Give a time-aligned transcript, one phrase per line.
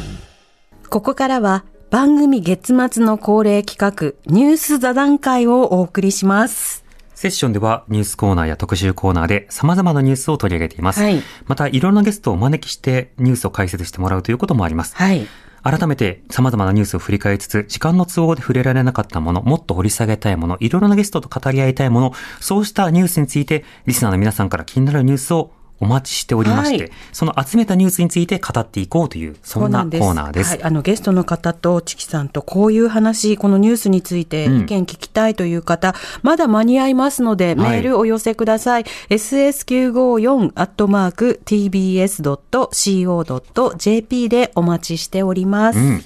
[0.90, 6.86] ここからは番組月末の恒例企画ニュース座談会をお送りします。
[7.14, 11.02] セッションではニュースコーナーや特集コーナーで様々なニュースを取り上げています。
[11.02, 14.96] はいまた、いろんなゲストをお招きしてニュースを解説してもらうということもあります。
[14.96, 15.28] はい。
[15.70, 30.52] 改めて様々なニュースを振り返りつつ、時間の都合で触れられなかったもの、もっと掘り下げたいもの、いろいろなゲストと語り合いたいもの、そうしたニュースについて、リスナーの皆さんから気になるニュースをお待ちしておりまして、はいその集めたニュースについて語っていこうという、そんなコーナーです。
[30.52, 38.86] はい、あのゲストの方とチキさんとこういう話、このニュースについて意見聞きたいという方、まだ間に合いますので、メはいールお寄せください。
[39.10, 42.30] ss954 アットマーク tbs.co.jp
[44.30, 45.80] でお待ちしております。
[45.80, 46.04] うん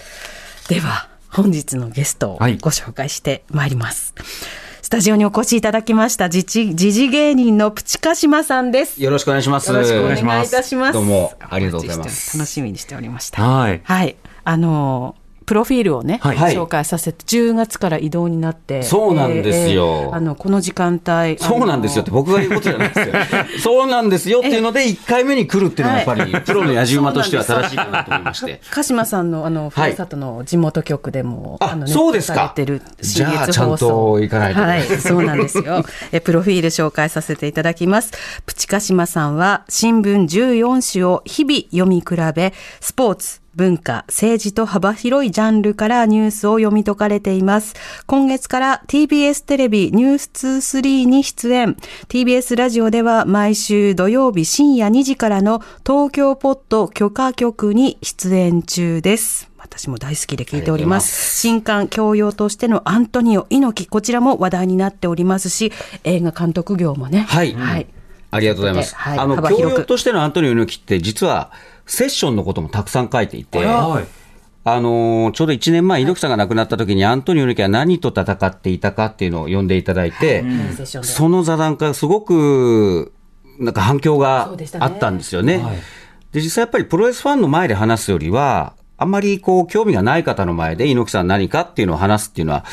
[0.69, 4.13] では、本日のゲストをはいご紹介してまいります。
[4.17, 9.01] スタジオにお越しいただきました、自治、時事芸人のプチカシマさんです。
[9.01, 9.71] よろしくお願いします。
[9.71, 10.93] よろしくお願いいたします。
[10.93, 13.41] どうもありがとうございます楽しみにしておりました。
[13.41, 13.79] はい。
[13.85, 14.17] はい。
[14.43, 15.20] あのー
[15.51, 18.83] プロフィールをね、はい紹介させて、10月から異動になって。
[18.83, 21.37] そうなんですよあの、この時間帯。
[21.39, 23.59] そうなんですよって僕が言うことじゃないですよ。
[23.59, 28.61] そうなんですよっていうので、1回目に来るっていうのはやっぱり、プロの野じ馬としては正しいかなと思いまして。
[28.71, 32.55] 鹿島さんの、あの、ふはいるさとの地元局でも、あの、そうですか
[33.01, 34.21] じゃあちゃんと。
[34.21, 35.83] 行かないとはい、そうなんですよ。
[36.13, 38.13] え、プロフィール紹介させていただきます。
[38.45, 47.75] プチカシマさんは、新聞14種を日々読み比べ、スポーツ、文化、政治と幅広いジャンルからニュースを読み解かれています。
[48.05, 51.75] 今月から TBS テレビニュース23に出演。
[52.07, 59.51] TBS ラジオでは毎週土曜日深夜2時からの東京ポッド許可局に出演中です。
[59.57, 61.39] 私も大好きで聞いております。
[61.39, 65.71] 新刊教養としてのアントニオ猪木、こちらも話題になっておりますし、
[66.03, 67.25] 映画監督業もね。
[67.27, 67.87] はいはい。
[68.31, 68.95] ありがとうございます。
[68.95, 69.19] はい。
[69.19, 71.51] あの、教養としてのアントニオ猪木って、実は、
[71.85, 74.21] セッションのこともたくさん書いていて、はい。
[74.63, 80.41] あのーちょうど1年前、猪木さんが亡くなった時に、アントニオ猪木は何と戦っていたかっていうのを読んでいただいて、
[80.75, 81.07] セッションで。
[81.07, 83.11] その座談会、すごく、
[83.59, 84.49] なんか反響が
[84.79, 85.57] あったんですよね。
[85.57, 85.75] はい。
[86.31, 92.63] で、実際やっぱりプロレスファンの前で話すよりは、あんまりこう、興味がない方の前で猪木さん何かっていうのを話すっていうのは、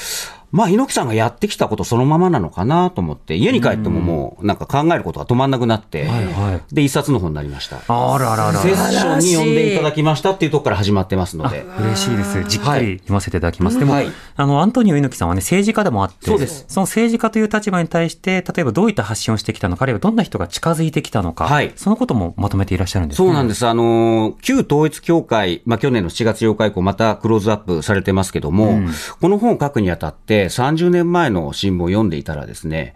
[0.51, 7.79] まあ猪木さんがやってきたことそのままなのかなと思って、家に帰ってももうなんか考えることが止まんなくなって、はいはいで、一冊の本になりました。
[7.89, 11.65] あららららセッションに読んでいただきましたっていうところから始まってますので。
[11.81, 12.45] 嬉しいです。
[12.45, 13.79] じっくり読ませていただきます。
[13.79, 23.29] でも、はいあの、アントニオ猪木さんはね、政治家でもあって、そうですその政治家という立場に対して、例えばどういった発信をしてきたのか、あるいはどんな人が近づいてきたのか、はいそのこともまとめていらっしゃるんですね。
[23.29, 23.67] そうなんです。
[23.67, 28.81] あのー、旧統一教会、まあ、去年の7月8日以降、またクローズアップされてますけども、
[29.21, 32.95] この本を書くにあたって、30年前の新聞を読んでいたらですね、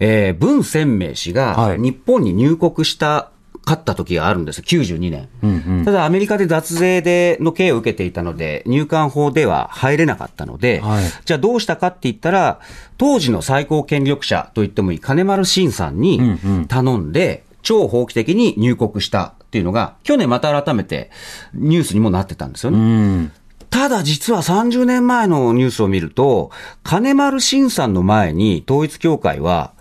[0.00, 3.30] えー、文鮮明氏がはい日本に入国した、
[3.66, 5.28] 勝った時があるんですよ、92年。
[5.42, 12.60] うんうんただ、アメリカで脱税での刑を受けていたので、入管法では入れなかったので、はいじゃあどうしたかって言ったら、
[12.98, 21.10] 当時の最高権力者と言ってもいい金丸信さんにうんうん頼んで、超法規的に入国したっていうのが、去年また改めて
[21.54, 22.78] ニュースにもなってたんですよね。
[22.78, 23.32] うん。
[23.70, 26.50] ただ実は30年前のニュースを見ると、
[26.82, 29.72] 金丸信さんの前に統一教会は、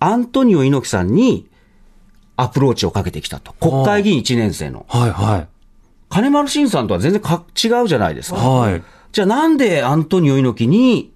[0.00, 1.48] アントニオ猪木さんに
[2.36, 3.52] アプローチをかけてきたと。
[3.54, 4.86] 国会議員1年生の。
[4.88, 5.48] はいはい。
[6.08, 8.38] 金丸信さんとは全然か違うじゃないですか。
[8.38, 8.82] はい。
[9.12, 11.12] じゃあなんでアントニオ猪木に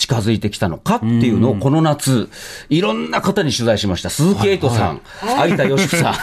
[0.00, 2.30] 近づいてきたのかっていうのをこの夏、
[2.70, 4.08] いろんな方に取材しました。
[4.08, 5.02] 鈴木エイトさん、
[5.46, 6.14] 有田芳生さん、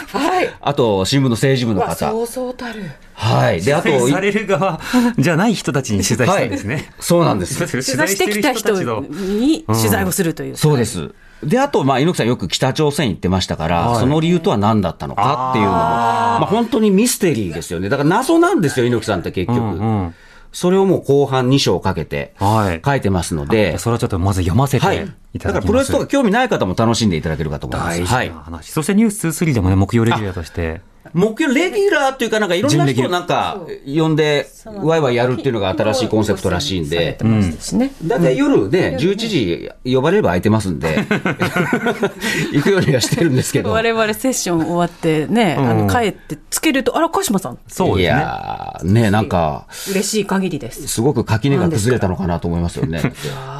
[0.60, 2.10] あと新聞の政治部の方。
[2.10, 2.82] そうそうたる。
[3.14, 3.62] はい。
[3.62, 4.80] で、あと、される側
[5.16, 6.90] じゃない人たちに取材したんですね。
[6.98, 7.56] そうなんです。
[7.56, 10.56] 取取材してきた人に取材をするという。
[10.56, 11.12] そうです。
[11.44, 17.88] で、あと、まあ、猪木さんよく北朝鮮行ってましたから、はいその理由とは何だったのかっていうのも、まあ、本当にミステリーですよね。
[17.88, 19.58] だから謎なんですよ、猪木さんって結局。
[19.58, 20.14] うんうん
[20.52, 24.98] それをもう後半2章かけてはい書いてますので、それはちょっとまず読ませてはい。
[24.98, 25.44] だきます。
[25.44, 27.98] だからプロレスとか興味ない方も楽しんでいただけるかと思います。
[27.98, 28.32] 大はい。
[28.62, 30.80] そしてニュース2、3でもね、木曜レギュラーとして。
[31.12, 37.92] 目標レギュラーっていうか、なんかいろんな人をなんか呼んで、ワイワイやるっていうのが新しいコンセプトらしいんで、ですね。
[38.02, 40.98] だいたい夜ね、11時呼ばれれば空いてますんで、
[42.52, 43.70] 行くようにはしてるんですけど。
[43.70, 48.20] 我々セッション終わってね、あの帰ってつけると、あら、鹿島さん、いそうですね。
[48.20, 50.88] やー、ね、なんか、嬉しい限りです。
[50.88, 53.00] すごく垣根が崩れたのかなと思いますよね。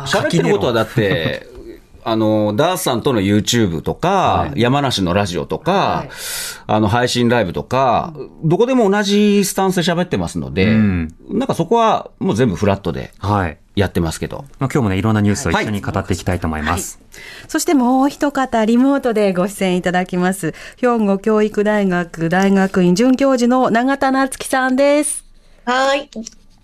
[0.07, 1.58] 喋ってることはだって、
[2.11, 6.07] あの、ダースさんとの YouTube とか、山梨のラジオとか、
[6.67, 8.15] あの、配信ライブとか、
[8.45, 13.59] どこでも同じスタンスで喋ってますので、んなんかそこはもう全部フラットではい。
[13.77, 14.39] やってますけど。
[14.59, 17.01] まあ、今日もね、いろんなニュースを一緒に語っていきたいと思います。
[17.47, 20.53] そしてもう一方、リモートでご出演いただきます。
[20.79, 25.25] 兵庫教育大学大学院准教授の永田夏樹さんです。
[25.65, 26.11] はい。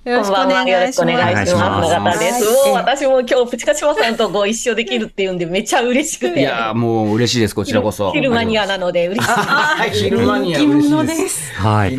[0.05, 1.01] よろしくお願いします。
[1.01, 1.55] こんばんはよろしくお願いします。
[1.55, 2.45] お願いします永田です。
[2.45, 6.41] はいもう私も今日、プチカシマさんとご一緒できるっていうんで、めっちゃ嬉しくて。
[6.41, 8.13] いやーもう嬉しいです、こちらこそ。
[8.13, 9.41] 昼マニアなので嬉しいです。
[9.41, 11.29] はい、昼マニア嬉しいで。
[11.29, 11.55] す。
[11.55, 11.97] はい。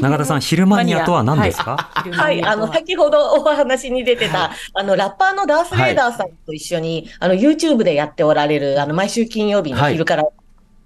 [0.00, 1.76] 永田さん、昼マニアとは何ですか？
[1.76, 10.24] はい、あの、先ほどお話に出てた、あの、ラッパーのダース・レーダーさんと一緒に、あの、YouTube でやっておられる、あの、毎週金曜日の昼から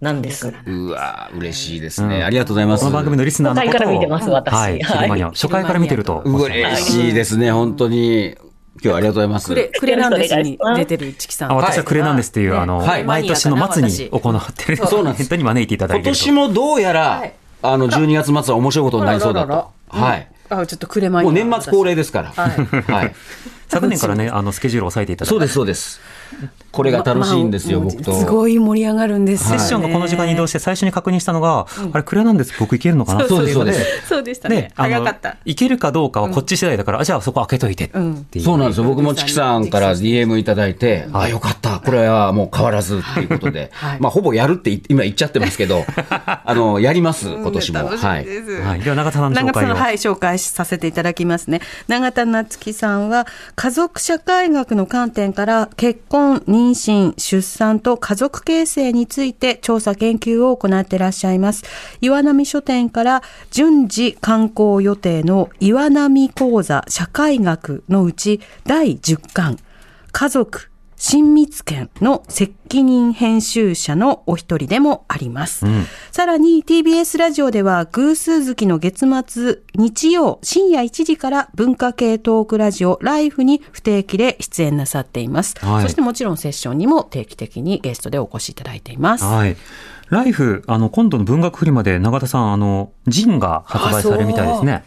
[0.01, 0.49] なんです。
[0.67, 2.17] うわー嬉しいですね。
[2.17, 2.85] うんありがとうございます。
[2.85, 3.73] この番組のリスナーのことを。
[3.73, 4.79] 初回から見てます私はい。
[5.23, 5.31] は。
[5.31, 8.37] 初回から見てると嬉しいですね、本当に。
[8.83, 9.49] 今日はありがとうございます。
[9.49, 11.53] クレ、クレなんですに出てるチキさん。
[11.53, 16.25] あ私はクレなんですっていう、あの、はい毎年の末に行ってる、そうなんですに招いていただい今ていると。
[16.25, 19.71] 年もどうやら、はいあの、12月末は面白いことになりそうだと。
[19.89, 20.29] はい。
[20.49, 22.31] あ、ちょっとクレマニアもう年末恒例ですから。
[22.31, 23.15] はいはい。
[23.69, 25.31] 昨年からね、あの、スケジュールを抑えていただいて。
[25.31, 26.01] そうです、そうです。
[26.73, 28.13] これが楽しいんですよ、まあ僕と。
[28.13, 29.59] すごい盛り上がるんですよね。
[29.59, 32.55] セッションがこの時間に移動して最初に確認したのが、あれ、クレなんです。
[32.59, 33.27] 僕行けるのかな？
[33.29, 35.37] そうですそうですそうでしたね早かった。
[35.45, 38.45] 行けるかどうかはこっち次第だから、あじゃあそこ開けといてっていう。
[38.45, 38.85] そうなんですよ。
[38.85, 41.81] 僕もチキさんから DM いただいて、あ、よかった。
[41.81, 44.01] これはもう変わらずっていうことで はい。
[44.01, 45.85] まあ、ほぼやるって今言っちゃってますけど、
[46.45, 47.89] あの、やります、今年も。
[47.89, 48.21] はい。
[48.21, 48.81] みですはい。
[48.81, 49.75] では、永田さんの紹永田さん、介を。
[49.77, 51.61] はい、紹介させていただきますね。
[51.89, 53.27] 永田夏樹さんは、
[53.57, 61.65] 家族社会学の観点から、結婚、妊妊娠、出産と家族形成について調査研究を行っていらっしゃいます。
[62.03, 69.59] 岩波書店から、順次刊行予定の岩波講座社会学のうち、第10巻、
[70.13, 70.70] 家族、
[71.01, 75.65] 親密権の責任編集者のお一人でもあります。
[76.13, 85.57] さらに TBS ラジオでは偶数月の月末日曜深夜1時から文化系トークラジオライフに不定期で出演なさっています。
[85.59, 89.25] はいそしてもちろんセッションにも定期的にゲストでお越しいただいています。
[89.25, 89.57] はい。
[90.11, 94.85] ライフ、あの、今度の文学フリマで永田さん、あの、ジンが発売されるみたいですね。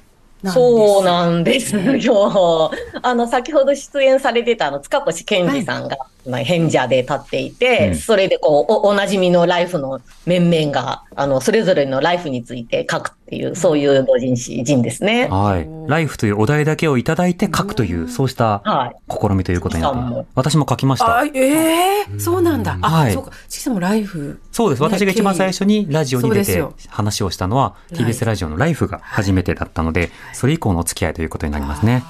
[0.51, 2.71] そうなんですよ。
[3.01, 15.27] あの、先ほど出演されてた、あの、塚越健二さんが、まあ、変者で立っていて、うんそれでこうお、おなじみのライフの面々が、あの、それぞれのライフについて書くっていう、そういう同人誌、人ですね。
[15.27, 15.67] はい。
[15.87, 20.25] ライフというお題だけをいただいて書くという、そうしたはい試みということになった。
[20.35, 21.25] 私も書きましたあ。
[21.25, 22.77] ええそうなんだ。
[22.81, 23.31] あ、はいそうか。
[23.49, 24.39] ちきさんもライフ。
[24.51, 24.81] そうです。
[24.81, 32.03] ね私が一番最初にラジオに出て話をしたのは、TBS ラジオのライフが初めてだったので、それ以降のお付き合いということになりますね。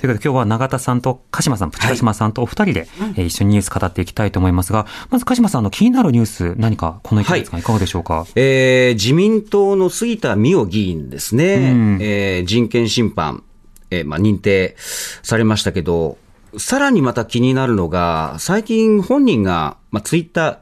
[0.00, 13.44] ということで今日は永田さんと鹿島さん、プチ鹿島さんとお二人で、えー一緒にニュース語っていきたいと思いますが、まず鹿島さんの気になるニュース、何かこの1ヶ月間いかがでしょうか、えー自民党の杉田水脈議員ですね、うんえー人権侵犯、
[13.90, 16.16] えーまあ、認定されましたけど、
[16.56, 20.58] さらにまた気になるのが、最近本人が、まあ、ツイッター、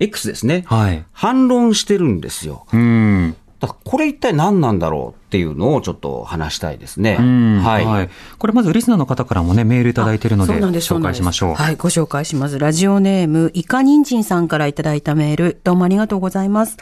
[0.00, 1.04] X ですね、はい。
[1.12, 2.66] 反論してるんですよ。
[2.72, 3.36] うん。
[3.84, 7.16] これ一体何なんだろうっていうのをちょっと話したいですね。
[7.18, 8.10] うんはい。
[8.38, 11.54] これまずリスナーの方からもね、メールいただいているので、紹介しましょう。
[11.54, 12.58] はい、ご紹介します。
[12.58, 16.76] ラジオネーム、イカニンジンさんからいただいたメール、どうもありがとうございます。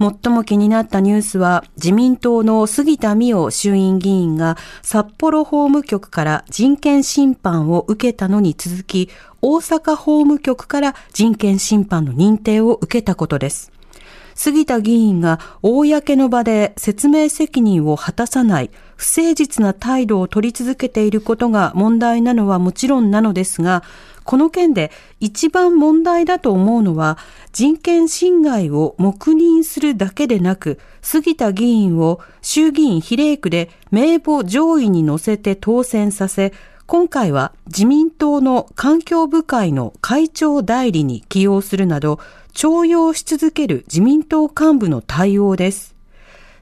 [0.00, 9.10] 最も気になったニュースは、自民党の杉田水脈衆院議員が札幌法務局から人権侵犯を受けたのに続き、
[9.42, 13.71] 大阪法務局から人権侵犯の認定を受けたことです。
[14.34, 23.82] 杉田議員が公の場で説明責任を果たさない不誠実な態度を取り続けていることが問題なのはもちろんなのですが、
[24.24, 27.18] この件で一番問題だと思うのは
[27.52, 36.52] 人権侵害を黙認するだけでなく、杉田議員を衆議院比例区で名簿上位に乗せて当選させ、
[36.86, 42.20] 今回は自民党の環境部会の会長代理に起用するなど、
[42.52, 45.94] 徴用し続ける自民党幹部の対応です。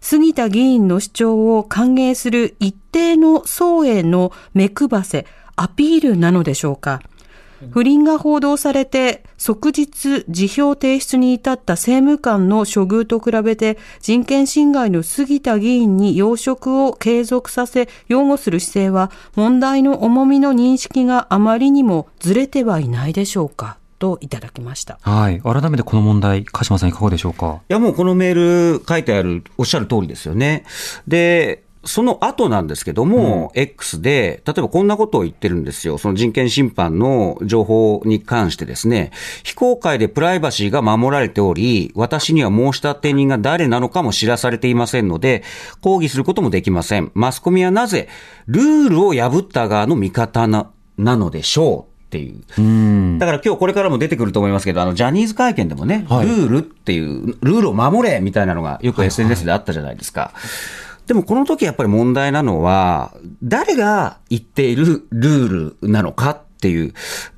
[0.01, 7.03] 杉田議員の主張を歓迎する一定の層への目配せ、アピールなのでしょうか。
[7.71, 24.99] 不倫が報道されて即日辞表提出に至った政務官の処遇と比べて人権侵害の杉田議員に要職を継続させ擁護する姿勢は問題の重みの認識があまりにもずれてはいないでしょうかといただきました。
[25.03, 25.41] はい。
[25.43, 27.61] 改めてこの問題、鹿島さんいかがでしょうか？
[27.69, 30.65] いやもうこのメール書いてある、おっしゃる通りですよね。
[31.07, 35.97] で、その後なんですけども、X で、例えばこんなことを言ってるんですよ。
[35.97, 39.13] その人権侵犯の情報に関してですね、
[39.45, 45.43] 非公開でプライバシーが守られており、私には申し立て人が誰なのかも知らされていませんので、
[45.81, 47.13] 抗議することもできません。
[47.15, 48.09] マスコミはなぜ、
[48.47, 51.90] ルールを破った側の味方な、なのでしょう？
[52.11, 53.19] っていう。
[53.21, 60.33] だから今日これからも出てくると思いますけど、あの、ジャニーズ会見でもね、はいルールっていう、ルールを守れみたいなのがよく SNS であったじゃないですか。
[61.07, 63.15] でもこの時やっぱり問題なのは、
[63.45, 66.95] 誰が言っているルールなのかっていう、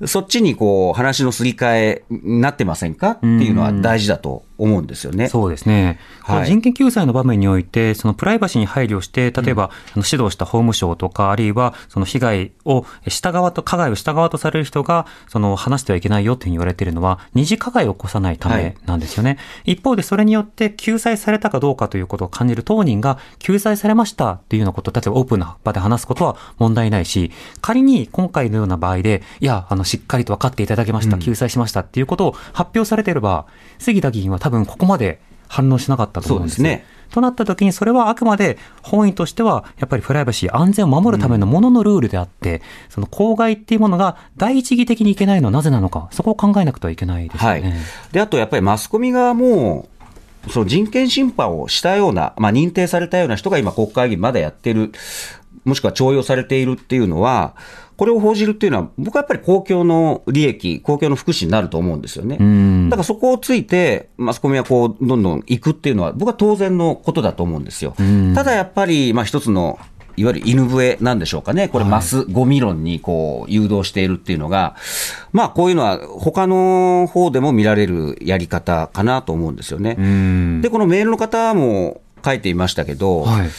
[0.07, 5.27] そっちにこう話のすり替えになってませんかっていうのは大事だと思うんですよね。
[5.27, 5.99] そうですね。
[6.21, 19.37] はいこの人権救済の場面において、そのプライバシーに配慮して、例えば、あの指導した法務省とか、あるいは、その被害をした側と、加害をした側とされる人が、その話してはいけないよっていうふうに言われているのは、二次加害を起こさないためなんですよね。
[19.65, 33.45] 一方で、それによって救済されたかどうかということを感じる当人が、救済されましたっていうようなことを、例えばオープンな場で話すことは問題ないし、仮に今回のような場合で、いや、あの、しっかりと分かっていただけました、救済しましたっていうことを発表されていれば、
[33.79, 47.79] 杉田議員は多分ここまで反応しなかったと思うんですねとなった時に、それはあくまで本意としては、やっぱりプライバシー、安全を守るためのもののルールであって、その公害っていうものが第一義的にいけないのはなぜなのか、そこを考えなくてはいけないですよはいね。。
[48.11, 49.87] で、あとやっぱりマスコミ側も、
[50.49, 54.91] その人権侵犯をしたような、まあ、認定されたような人が今国会議員まだやってる、
[55.65, 57.53] もしくは徴用されているっていうのは、
[57.95, 62.37] これを報じるっていうのは、僕はやっぱり公共の利益、公共の福祉になると思うんですよね。
[62.37, 67.95] んだからそこをついて、マスコミはこう、どんどん行くっていうのは、僕は当然のことだと思うんですよ。
[68.33, 69.79] ただやっぱり、まあ一つの、
[70.15, 71.67] いわゆる犬笛なんでしょうかね。
[71.67, 74.75] これ、マスゴミ論にこう、誘導しているっていうのが、
[75.31, 79.95] まあこういうのは他の方でも見られるやり方かなと思うんですよね。
[79.97, 80.61] うん。
[80.61, 83.39] で、このメールの方も書いていましたけど、はい。
[83.39, 83.49] やっ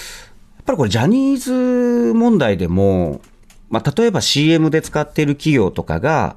[0.64, 3.20] ぱりこれ、ジャニーズ問題でも、
[3.70, 6.36] まあ、例えば CM で使っている企業とかが、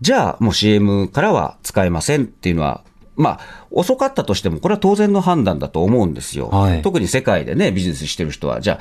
[0.00, 2.82] じゃあもう CM からは使えませんっていうのは、
[3.16, 6.48] まあ、遅かったとしても、これは当然の判断だと思うんですよ。
[6.48, 8.78] はい特に世界でね、ビジネスしてる人は、じゃ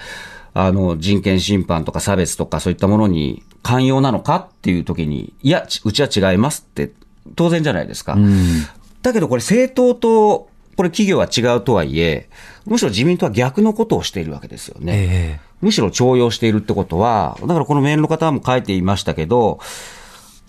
[0.54, 6.92] あ、あの、人権侵犯とか差別とかそういったものに寛容なのかっていう時に、いや、ちうちは違いますって、
[7.36, 8.14] 当然じゃないですか。
[8.14, 8.66] うん。
[9.02, 12.30] だけどこれ政党と、これ企業は違うとはいえ、
[12.66, 14.94] むしろ自民党は逆のことをしているわけですよね。
[14.96, 19.60] えむしろ徴用しているってことは、だからこのメールの方も書いていましたけど、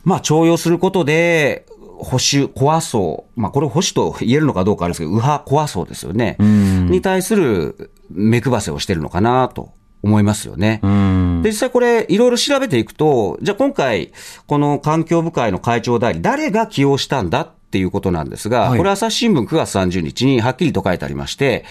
[0.04, 1.64] まあ徴用することで、
[1.98, 3.40] 保守、怖そう。
[3.40, 6.36] まあこれを保守と言えるのかどうかあるんですけど、右派怖そうですよね。
[6.42, 10.80] んに対する目配せをしてるのかなと思いますよね。
[10.84, 11.40] えうん。
[11.42, 14.12] で、実際これ、いろいろ調べていくと、じゃあ今回、
[14.46, 21.64] この環境部会の会長代理、誰が起用したんだっていうことなんですが、はいこれ朝日新聞9月30日にはっきりと書いてありまして、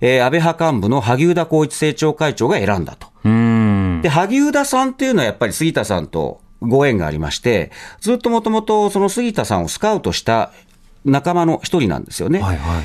[0.00, 3.08] えー安倍派幹部の萩生田光一政調会長が選んだと。
[3.24, 4.00] うん。
[4.02, 10.52] で、萩生田さんっていうのはやっぱり杉田さんとご縁がありまして、ずっともともとその杉田さんをスカウトした
[11.04, 12.40] 仲間の一人なんですよね。
[12.40, 12.84] はいはい。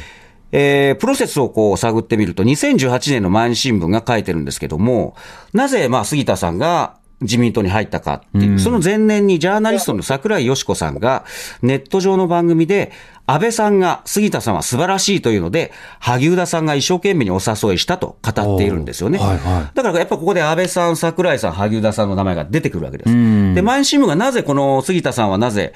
[0.51, 5.15] えープロセスをこう探ってみると、2018年の毎日新聞が書いてるんですけども、
[5.53, 11.25] なぜまあ杉田さんが自民党に入ったかっていう、その前年にジャーナリストの桜井よし子さんが
[11.61, 12.91] ネット上の番組で、
[13.25, 19.17] 安倍さんが杉田さんは素晴らしいというので、萩生田さんが一生懸命にお誘いしたと語っているんですよね。
[19.17, 23.09] はいはいだからやっぱここで安倍さん、桜井さん、萩生田さんの名前が出てくるわけです。
[23.09, 25.73] んで、毎日新聞がなぜこの杉田さんはなぜ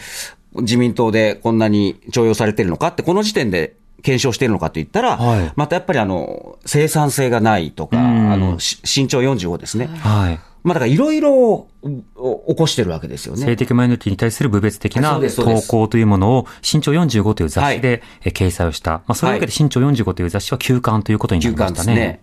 [0.56, 9.88] 自民党でこんなに徴用されているのかって、この時点で検証しているのかと言ったら、はいまたやっぱりあの、生産性がないとか、んあの、し身長45ですね。
[9.88, 10.40] はい。
[10.64, 13.46] まあだからいろいろ起こしてるわけですよね。
[13.46, 18.92] 性的マイノリティに対する部別的そな投稿というものを、身長45という雑誌でえ掲載をした。
[18.92, 21.96] まあ、そういうわけで身長45という雑誌は休刊ということになり休ましたね。
[21.96, 22.22] ね。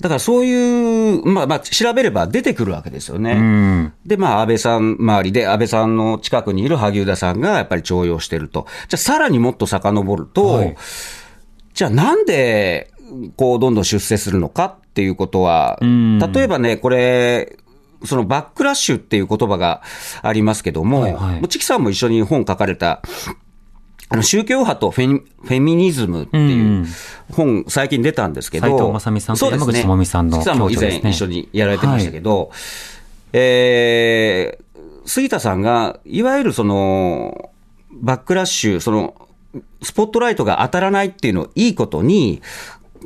[0.00, 3.32] だからそういう、まあまあ調べれば出てくるわけですよね。
[3.32, 3.92] うん。
[4.04, 8.66] で、まあ、安倍さん周りで、安倍さんの近くにいる萩生田さんがやっぱり徴用してると。
[8.88, 10.76] じゃあ、さらにもっと遡ると、はい
[11.74, 12.90] じゃあ、なんで、
[13.36, 16.18] こう、どんどん出世するのかっていうことは、ん。
[16.18, 17.56] 例えばね、これ、
[18.04, 19.82] そのバックラッシュっていう言葉が
[20.22, 21.48] ありますけども、はいはい。
[21.48, 23.02] チキさんも一緒に本書かれた、
[24.08, 26.86] あの宗教派とフェニフェミニズムっていう
[27.32, 32.50] 本、最近出たんですけど、斉藤正美さんと山口智美さんのチキさんも以前一緒にやられてましたけど、
[33.32, 37.50] えー、杉田さんが、いわゆるその、
[37.90, 39.14] バックラッシュ、その、
[39.82, 42.42] スポットライトが当たらないっていうのをいいことに、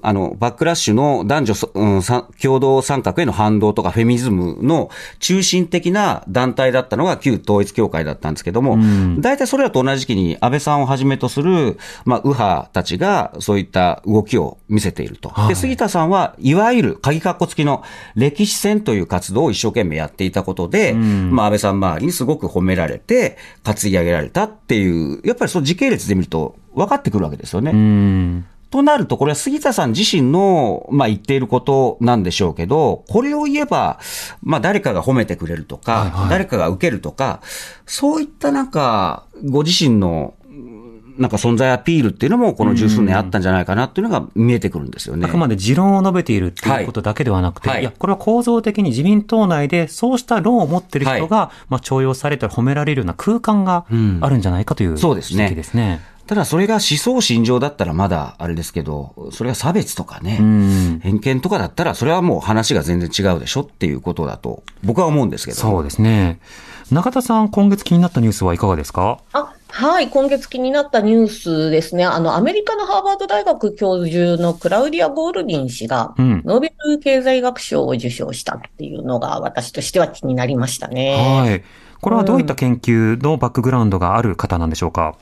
[0.03, 8.79] あの、バックラッシュの男女そ、うん、さ共同参画への反動とかフェミニズムの中心的な団体だったのが旧統一教会だったんですけども、
[9.21, 15.29] 大体それらと同じ時期に安倍さんをはじめとする、まあ、右派たちがそういった動きを見せていると。
[15.29, 17.83] はいで、杉田さんはいわゆる鍵括弧付きの
[18.15, 27.73] 歴史戦という活動を一生懸命やっていたことで、まあ、安倍さん周りにすごく褒められて、担ぎ上げられたっていう、やっぱりその時系列で見ると分かってくるわけですよね。
[28.67, 28.71] うん。
[28.71, 33.99] となると、これは杉田さん自身の、まあ、言っていることなんでしょうけど、これを言えば、
[34.43, 37.41] まあ、誰かが褒めてくれるとか、はいはい誰かが受けるとか、
[37.87, 40.35] そういったなんか、ご自身の、
[41.19, 45.27] なんか存在アピールっていうのも、この十数年あったんじゃないかなっていうのが見えてくるんですよね。
[45.27, 53.87] あくまで持論を述べているっていうことだけではなくて、はいい、や、これは構造的に自民党内でそうした論を持っている人が、まあ、重用されたり褒められるような空間が
[54.21, 56.01] あるんじゃないかという指そうですね摘ですね。
[56.27, 65.59] ただそれが思想信条だったらまだあれですけど、それが差別とかね、ん偏見とかだったら、それはもう話が全然違うでしょっていうことだと、僕は思うんですけど。
[65.59, 66.41] そうですね。
[66.91, 69.19] 中田さん、今月気になったニュースはいかがですか？
[69.33, 72.05] あはい、今月気になったニュースですね。
[72.05, 81.17] あの、アメリカのハーバード大学教授のクラウディア・ゴールディン氏が、うんノーベル経済学賞を受賞したっていうのが、私としては気になりましたね。
[81.41, 81.63] はい。
[82.01, 85.17] これはどういった研究のバックグラウンドがある方なんでしょうか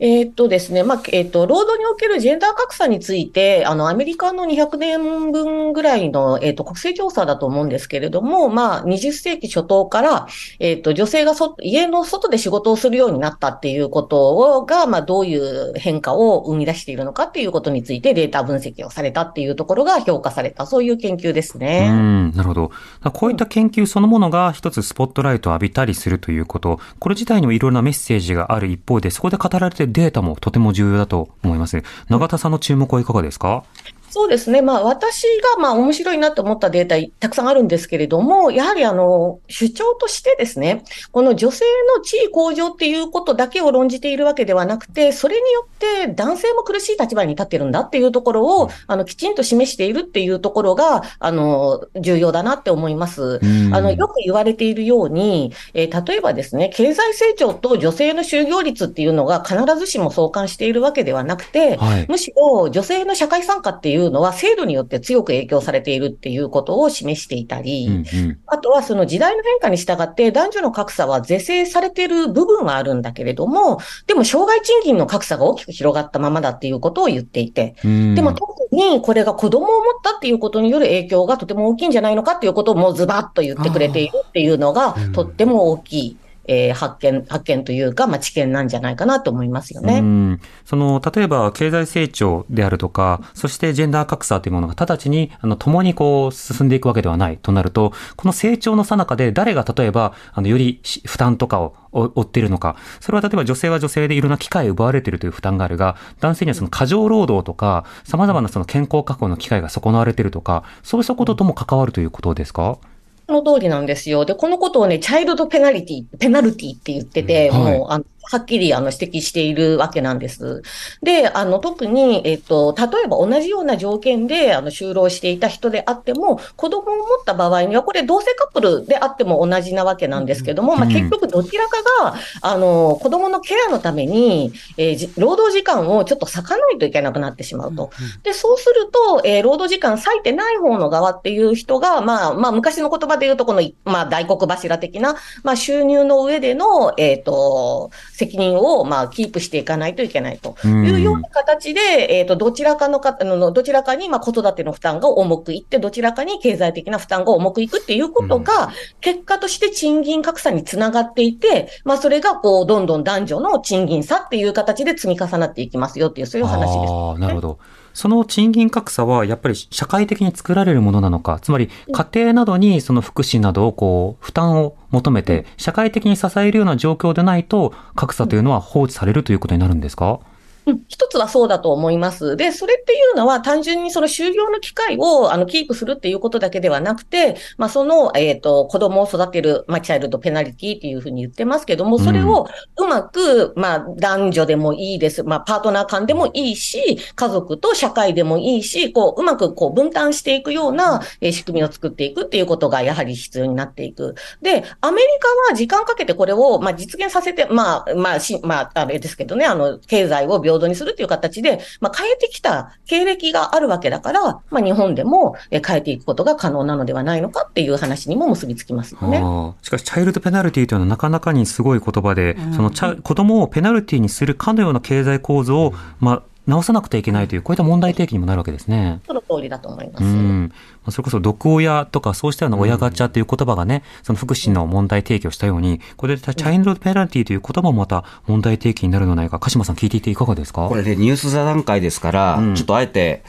[0.00, 10.26] えーっとですね、まあ、えーっと、労働におけるジェンダー格差について、あの、アメリカの200年分ぐらいの、えーっと、国勢調査だと思うんですけれども、まあ、20世紀初頭から、
[10.58, 21.90] えーっと、女性がそ家の外で仕事をするようになったっていうことをが、まあ、どういう変化を生み出しているのかっていうことについてデータ分析をされたっていうところが評価された、そういう研究ですうね。
[21.90, 22.70] ん、なるほど。
[23.12, 31.82] こういった研究そのものが一つスポットライトを浴びたりするということ、これ自体にもいろいろなメッセージがある一方で、そこで語られているデータもとても重要だと思います。
[32.08, 33.64] 永田さんの注目はいかがですか？
[34.10, 34.62] そうですね。
[34.62, 35.22] まあ私
[35.56, 41.64] がまあ面白いなと思ったデータたくさんあるんですけれども、やはりあの主張としてですね、この女性
[41.96, 53.40] の地位向上っていうことだけを論じているわけではなくて、それによって男性も苦しい立場に立ってるんだっていうところを、あのきちんと示しているっていうところが、あの、重要だなって思います。
[53.42, 68.38] うんあの、よく言われているように、えー例えばですね、経済成長と女性の就業率っていうのが必ずしも相関しているわけではなくて、はいむしろ女性の社会参加っていうのは制度によって強く影響されているっていうことを示していたり、うんうん。
[68.46, 78.14] あとはその時代の変化に従って男女の格差は是正されている部分はあるんだけれども、でも障害賃金の格差が大きく広がったままだっていうことを言っていて、うん。
[78.14, 86.16] でも特にこれが子供を持ったっていうことによる影響がとても大きいんじゃないのかっていうことをもうズバッと言ってくれているっていうのがとっても大きい、
[86.48, 90.38] えー発見、発見というか、まあ、知見なんじゃないかなと思いますよね。
[90.64, 112.78] その、例えば経済成長であるとか、そしてジェンダー格差というものが直ちに、あの、共にこう、進んでいくわけではないとなると、この成長の最中で誰が例えば、あの、より負担とかを負っているのか、それは例えば女性は女性でいろんな機会を奪われているという負担があるが、男性にはその過剰労働とか、様々なその健康確保の機会が損なわれているとか、そうしたこととも関わるということですか？
[112.78, 112.80] そ
[113.28, 114.24] の通りなんですよ。
[114.24, 120.62] で、このことをね、チャイルドペナルティ、ペナルティって言ってて、うんはいもう、あの、はっきりあの指摘しているわけなんです。
[121.02, 137.90] で、あの、特に、えっと、例えば同じような条件で、あの、就労していた人であっても、子供を持った場合には、これ同性カップルであっても同じなわけなんですけども、まあ、うん結局どちらかが、あの、子供のケアのために、えーじ労働時間をちょっと割かないといけなくなってしまうと。
[138.22, 151.80] で、そうすると、えー労働時間割いてない方の側っていう人が、まあ、まあ、昔の言葉で言うと、この、まあ、大黒柱的な、まあ、収入の上での、えっ、と、責任を、まあ、キープしていかないといけないというような形で、
[152.18, 166.92] えっ、と、どちらかのか、あの、どちらかに、まあ、子育ての負担が重くいって、どちらかに経済的な負担が重くいくっていうことが、結果として賃金格差につながっていて、まあ、それが、こう、どんどん男女の賃金差っていう形で積み重なっていきますよっていう、そういう話です。
[166.92, 167.58] ああ、なるほど。
[167.98, 180.20] その賃金格差はやっぱり社会的に作られるものなのか、つまり家庭などにその福祉などをこう負担を求めて社会的に支えるような状況でないと格差というのは放置されるということになるんですか？
[180.68, 182.36] うん一つはそうだと思います。
[182.36, 195.22] で、それっていうのは単純にその就業の機会をあのキープするっていうことだけではなくて、まあその、えっ、と、子供を育てる、まあチャイルドペナリティっていうふうに言ってますけども、それをうまく、まあ男女でもいいです。
[195.22, 204.14] まあパートナー間でもいいし、家族と社会でもいいし、こう、うまくこう分担していくようなえー仕組みを作っていくっていうことがやはり必要になっていく。
[204.42, 219.18] で、アメリカは時間かけてこれを、まあ実現させて、まあ、まあ、し、まあ、あれですけどね、あの、経済を平にするっていう形で、まあ、変えてきた経歴があるわけだから、まあ、日本でもえ変えていくことが可能なのではないのかっていう話にも結びつきますよね。
[219.62, 229.00] しかし、チャイルドペナルティというのはなかなかにすごい言葉で、そのチャ子供をペナルティにするかのような経済構造を、まあ、直さなくてはいけないという、こういった問題提起にもなるわけですね。
[229.06, 230.04] その通りだと思います。
[230.04, 230.52] うん。
[230.82, 239.38] まあそれこそ毒親とかそうしたような親ガチャという言葉がね、その福祉の問題提起をしたように、これでチャイルドペナルティという言葉もまた問題提起になるのではないか。
[239.38, 240.66] 鹿島さん聞いていていかがですか？
[240.68, 242.54] これね、ニュース座談会ですから、うん。
[242.54, 243.22] ちょっとあえて、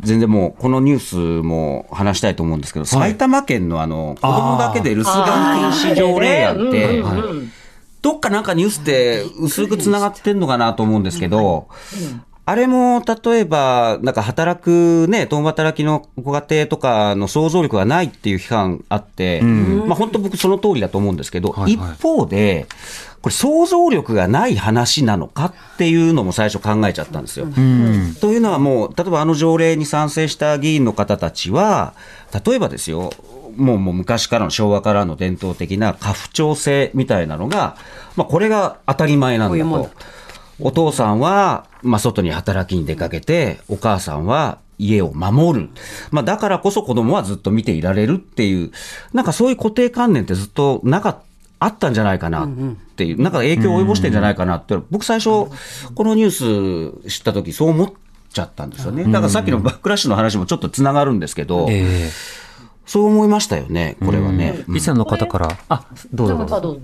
[0.00, 7.02] 全然もう、このニュースも話したいと思うんですけど、埼玉県のあの、子供だけで留守番禁止条例案って、
[8.02, 11.68] どっかなんかニュースって薄く繋がってんのかなと思うんですけど、
[12.48, 22.68] あれも、例えば、なんか働くね、共働きのご家庭とかの想像力がないっていう批判あって、まあ本当僕その通りだと思うんですけど、はいはい一方で、
[23.20, 27.46] これ想像力がない話なのかっていうのも最初考えちゃったんですよ。
[27.46, 28.14] うん。
[28.20, 31.94] というのはもう、例えばあの条例に賛成した議員の方たちは、
[32.46, 33.12] 例えばですよ、
[33.56, 37.76] もうもう昔からの昭和からの伝統的な家父長制みたいなのが、
[38.14, 39.96] まあこれが当たり前なんだこういうもんだと。
[40.60, 45.68] お父さんは、まあ外に働きに出かけて、お母さんは家を守る。
[46.10, 48.72] まあだからこそ子供はずっと見ていられるっていう、
[49.12, 51.26] なんかそういう固定観念ってずっとなかった。
[51.58, 52.48] あったんじゃないかなっ
[52.96, 55.46] ていう、なんか影響を及ぼしてんじゃないかなって、僕最初、
[55.94, 57.92] このニュース知った時そう思っ
[58.30, 59.04] ちゃったんですよね。
[59.04, 62.10] だからさっきのバックラッシュの話もちょっとつながるんですけど、え
[62.86, 64.54] そう思いましたよね、これはね。
[64.60, 64.64] え。
[64.68, 66.56] リスナーの方から、あ、どうぞどうぞ。
[66.56, 66.74] あどう？
[66.74, 66.80] ぞ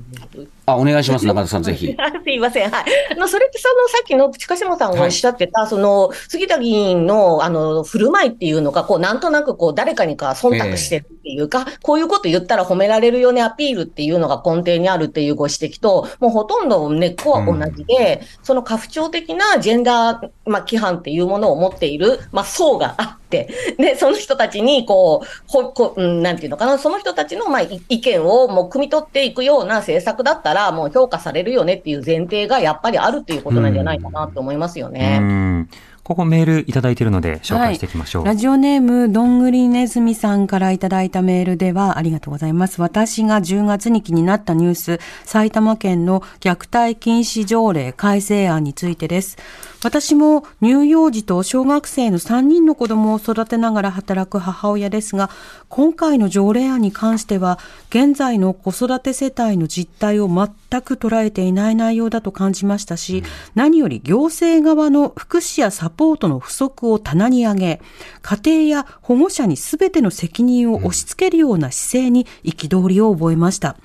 [0.67, 1.87] あ、お願いします、中田さん、ぜひ。
[2.25, 2.71] すいません。
[2.71, 2.85] はい。
[3.13, 35.19] あの、それってその、さっきの近島さんがおっしゃってた、その、杉田議員の、あの、振る舞いっていうのが、こう、なんとなく、こう、誰かにか忖度してるっていうか、こういうこと言ったら褒められるよね、アピールっていうのが根底にあるっていうご指摘と、もうほとんど根っこは同じで、その家父長的なジェンダー、まあ、規範っていうものを持っている、まあ、層があって、で、その人たちに、こう、ほ、こうん、なんていうのかな、その人たちの、まあ、い意見をもう汲み取っていくような政策だったら、もう評価されるよねっていう前提がやっぱりあるっていうことなんじゃないかなと思いますようね。
[35.19, 35.69] ん。
[36.03, 38.25] ここメールいただいているので紹介していきましょう。
[38.25, 42.81] ラジオネーム、どんぐりねずみさんからいただいたメールでは、ありがとうございます。
[42.81, 49.39] 私が10月に気になったニュース、埼玉県の虐待禁止条例改正案についてです。
[49.85, 55.29] 私も乳幼児と小学生の3人の子供を育てながら働く母親ですが、
[55.69, 63.25] 今回の条例案に関しては、現在の子育て世帯の実態を全く捉えていない内容だと感じましたし、
[63.57, 67.81] 何より行政側の福祉やサポートの不足を棚に上げ、
[68.23, 73.77] 家庭や保護者に全ての責任を押し付けるような姿勢に憤りを覚えました。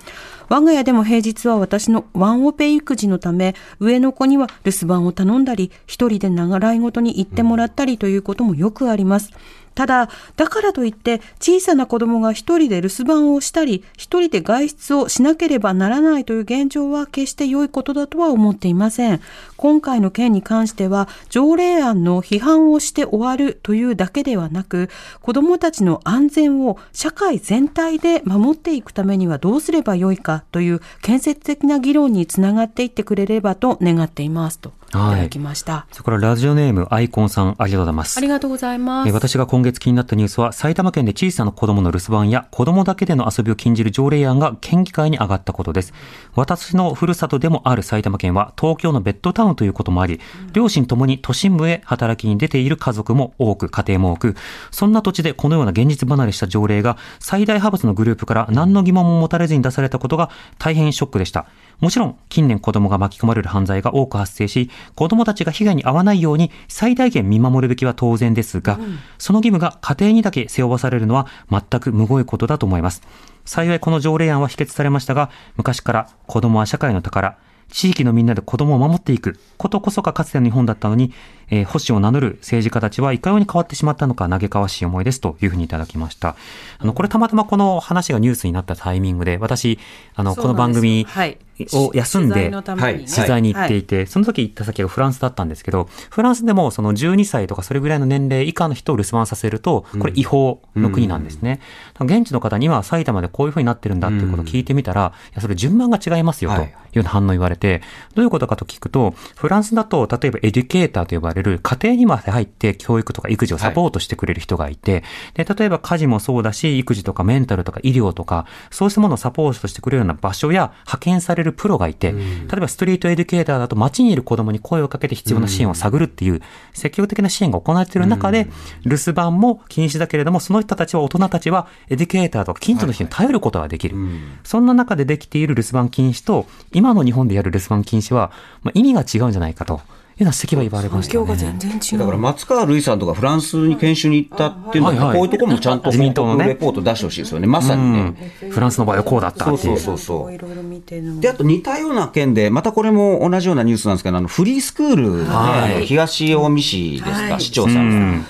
[0.48, 9.30] 我が家でも平日は私のワンオペ育児のため、上の子には留守番を頼んだり、一人で習い事に行ってもらったりということもよくあります。
[9.78, 19.20] ただ、だからといって、小さな子供が一人で留守番をしたり、一人で外出をしなければならないという現状は決して良いことだとは思っていません。
[19.56, 34.72] 今回の件に関しては、条例案の批判をして終わるというだけではなく、子供たちの安全を社会全体で守っていくためにはどうすればよいかという建設的な議論につながっていってくれればと願っていますと。
[34.88, 35.86] いただきました。
[35.92, 38.20] それからラジオネームアイコンさんありがとうございますあ。
[38.20, 39.08] りがとうございます。
[39.08, 45.92] えー私が今月気になったニュースは、埼玉県で小さな子供の留守番や子供だけでの遊びを禁じる条例案が県議会に上がったことです。
[46.36, 50.20] 私のふるさとでもある埼玉県は東京のベッドタウンということもあり、
[50.52, 54.36] 両親ともに都心部へ働きに出ている家族も多く、家庭も多く、
[54.70, 61.46] そんな土地でこのような現実離れした条例が最大派閥のグループから何の疑問も持たれずに出されたことが大変ショックでした。
[61.80, 68.80] もちろん、近年子供が巻き込まれる犯罪が多く発生し、子供たちが被害に遭わないように最大限見守るべきは当然ですが、
[69.18, 73.02] その義務が家庭にだけ背負わされるのは全くむごいことだと思います。
[73.44, 77.38] 幸いこの条例案は否決されましたが、昔から子供は社会の宝、
[77.70, 81.12] 地域のみんなで子供を守っていくことこそがかつての日本だったのに、
[81.50, 86.36] えー保守を名乗る政治家たちはいかように変わってしまったのか嘆かわしい思いですというふうにいただきました。
[86.78, 89.78] あの、これたまたまこの話がニュースになったタイミングで、私、
[90.14, 91.38] あの、この番組はい。
[91.72, 101.60] を休んで、取材に行っていて、その時行った先がフランスだったんですけど、フランスでもその12歳とかそれぐらいの年齢以下の人を留守番させると、これ違法の国なんですね。
[102.00, 107.82] 現地の方には埼玉でこういう風になってるんだっていうことを聞いてみたら、いや、それ順番が違いますよとはいいうような反応言われて、
[108.14, 115.02] どういうことかと聞くと、フランスだと、例えばエデュケーターと呼ばれる家庭にまで入って教育とか育児をサポートしてくれる人がいて、
[115.34, 122.18] で、例えば家事もそうだし、育児とかメンタルとか医療とか、そうしたものをサポートしてくれるような場所や派遣されるるプロがいて、例
[122.56, 126.40] えばストリートエデュケーターだと街にいる子供に声をかけて必要な支援を探るっていう
[126.72, 128.48] 積極的な支援が行われている中で、
[128.84, 133.96] 留守番も禁止だけれども、その人たちは、大人たちはエデュケーターとか近所の人に頼ることができる。
[134.44, 138.30] そんな中でできている留守番禁止と、今の日本でやる留守番禁止は、
[138.62, 139.80] まあ、意味が違うんじゃないかと。
[140.18, 141.70] いうような指摘は言われました環境がね全。
[141.78, 141.98] 然違う。
[141.98, 147.46] だから松川るいさんとかフランスに研修に行ったっていうのは、はいはいこういうところもちゃんと自民党のねレポート出してほしいですよね。
[147.46, 148.32] まさにね。
[148.50, 149.58] フランスの場合はこうだったっていう。
[149.58, 158.24] そうそうそういろいろ見てるので、あと似たような件で、またこれも同じようなニュースなんですけど、あのフリースクールで、はい東近江市ですか、はい市長さんが、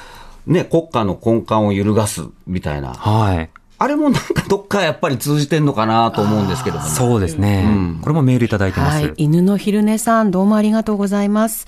[0.47, 2.95] ね、国家の根幹を揺るがすみたいな。
[2.95, 3.51] はい。
[3.81, 6.91] あれもなんかどっかやっぱり通じてんのかなと思うんですけどもね。
[6.91, 7.65] そうですね。
[8.03, 9.05] これもメールいただいてます。
[9.05, 9.15] はい。
[9.17, 11.67] 犬の昼寝さん、どうもありがとうございます。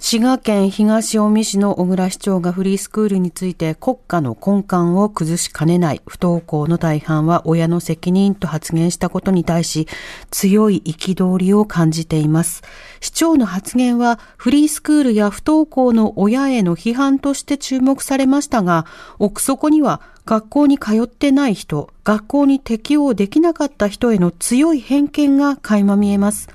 [0.00, 9.88] 滋賀県東近江市の小倉市長がフリースクールについて国家の根幹を崩しかねない不登校の大半は親の責任と発言したことに対し
[10.30, 12.62] 強い憤りを感じています。
[13.00, 18.86] 市長の発言はフリースクールや不登校の親への批判として注目されましたが
[19.18, 26.50] 奥底には学校に通ってない人、学校に適応できなかった人への強い偏見が垣間見えます。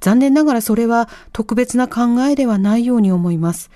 [0.00, 3.70] 残念ながらそれは特別な考えではないように思います。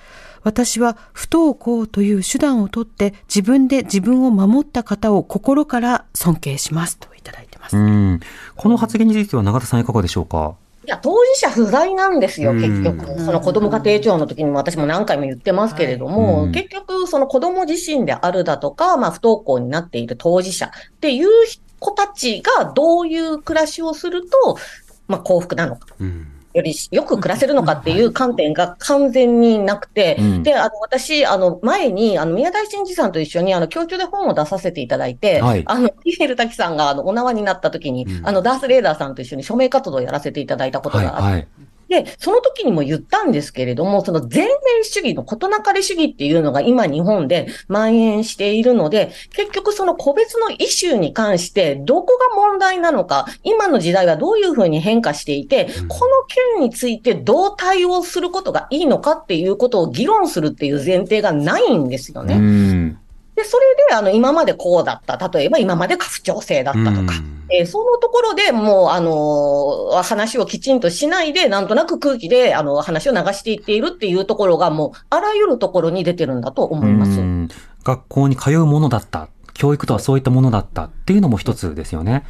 [0.45, 7.77] 私は不登校という手段をとって自分で自分を守った方を心から尊敬しますといただいてます。
[7.77, 8.21] うん。
[8.57, 10.55] この発言については永田さんいかがでしょうか？
[10.87, 13.19] いや、当事者不在なんですよ、結局。
[13.21, 20.71] その子ども家庭庁の時にも私も何回も言ってますけれども、うん結局、その子ども自身であるだとか、まあ、不登校になっている当事者っ
[21.01, 21.29] ていう
[21.79, 24.59] 子たちがどういう暮らしをすると、
[25.09, 25.89] まあ、幸福なのか。
[26.55, 30.43] よりよく暮らせるのかっていう観点が完全になくて、うん。
[30.45, 35.65] で、あの、私、あの、前に、あの、宮台真司さんと一緒に、あの、共著で本を出させていただいて、はい。
[35.67, 41.49] あの、ピエール滝さんが、あの、お縄になった時に、あの、ダース・レーダーさんと一緒に署名活動をやらせていただいたことはい、があって、はい。
[42.03, 62.97] で、その時にも言ったんですけれども、その全面主義の事なかれ主義っていうのが今日本で蔓延しているので、結局その個別のイシューに関してどこが問題なのか、今の時代はどういうふうに変化していて、この件についてどう対応することがいいのかっていうことを議論するっていう前提がないんですよね。
[63.37, 63.43] うん。
[63.43, 65.29] で、それで、あの、今までこうだった。
[65.29, 67.15] 例えば、今まで家父長制だったとか。
[67.51, 77.21] えーそのところでもう、あのー話をきちんとしないで、なんとなく空気で、あの、話を流していっているっていうところが、もう、あらゆるところに出てるんだと思います。
[77.21, 77.49] うん
[77.85, 79.29] 学校に通うものだった。
[79.53, 82.25] 教育とはそういったものだったっていうのも一つですよね。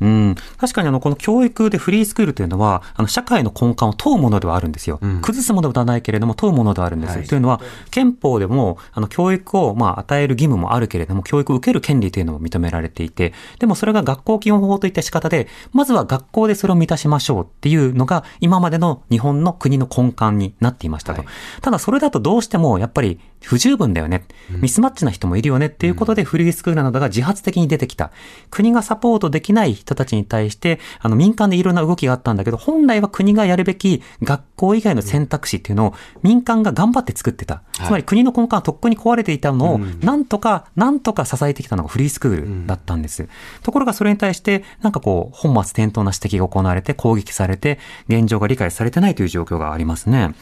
[0.00, 0.34] うん。
[0.58, 4.98] 確かにあの、この教育でフリースクールというのは、あの、社会の根幹を問うものではあるんですよ。
[5.22, 7.28] 崩すものではないけれども、問うものではあるんです。
[7.28, 21.24] というのは、憲法でも、あの、教育を、まあ、与える義務もあるけれども、教育を受ける権利というのも認められていて、でもそれが学校基本法といった仕方で、まずは学校でそれを満たしましょうっていうのが、今までの日本の国の根幹になっていましたと。
[21.62, 24.24] ただそれだとどうしても、やっぱり不十分だよね。
[24.50, 28.10] ミスマッチな人もいるよねっていうことで、フリースクールなどが自発的に出てきた。
[28.50, 37.62] 国がサポートできない人たちに対して、あの民間でいろんな動きがあったんだけど、本来は国がやるべき学校以外の選択肢っていうのを民間が頑張って作ってた。
[37.72, 43.28] つまり国の根幹はとっくに壊れていたのを、なんとか、なんとか支えてきたのがフリースクールだったんです。
[43.62, 50.34] ところがそれに対して、なんかこう、本末転倒な指摘が行われて、攻撃されて、現状が理解されてないという状況がありますね。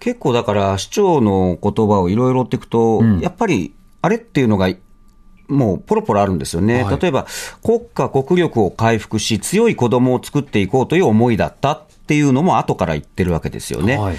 [0.00, 4.68] 結構だから、市長の言葉をいろいろ追っていくと、んやっぱり、あれっていうのが、
[5.48, 6.84] もうポロポロあるんですよね。
[6.84, 7.26] はい例えば、
[7.62, 13.96] 国家国力を回復し、強い子供を作っていこうという思いだったっていうのも後から言ってるわけですよね。
[13.96, 14.16] はい。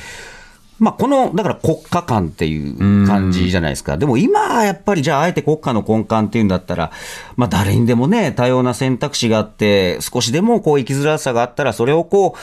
[0.79, 3.97] まあ、この、だから国家観っていう感じじゃないですか。
[3.97, 6.91] でも今、やっぱりじゃあ、あえて国家の根幹っていうんだったら、
[7.35, 12.39] まあ、誰にでもね、多様な選択肢があって、少しでもこう、生きづらさがあったら、それをこう、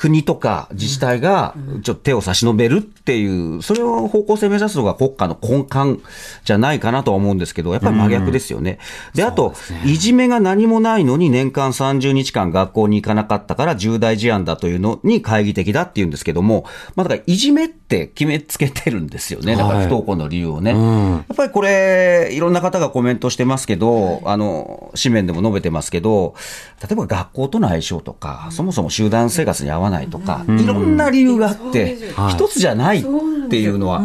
[0.00, 6.02] 国とか自治体が、ちょっと手を差し伸べるっていう、それを方向性目指すのが国家の根幹
[6.42, 8.78] じゃないかなとは思うんですけど、やっぱり真逆ですよね。
[9.14, 9.52] で、あと、
[9.84, 16.64] いじめが何もないのに年間30日間学校に行かなかったから重大事案だというのに懐疑的だっていうんですけども、
[16.96, 19.56] まあ、だからいじめって決めつけてるんですよね。
[19.56, 20.72] だから不登校の理由をね。
[20.72, 21.12] うん。
[21.12, 26.34] やっぱりこれ、いろんな方がコメントしてますけど、あの、紙面でも述べてますけど、
[26.80, 33.04] 例えば学校との相性とか、そもそも集団生活に合わないとか、いろんな理由があって、はい一つじゃないっ
[33.48, 34.02] ていうのは、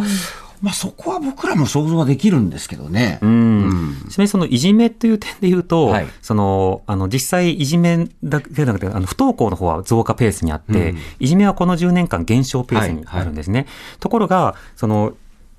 [0.65, 3.19] まあそこは僕らも想像はできるんですけどね。
[3.21, 3.95] うん。
[4.09, 13.67] ちなみにそのいじめという点で言うと、はいその、あの、実際いじめだけじゃなくて、あの、不登校の方は増加ペースにあって、うんいじめはこの10年間減少ペースにあるんですね。
[13.99, 15.13] ところが、その、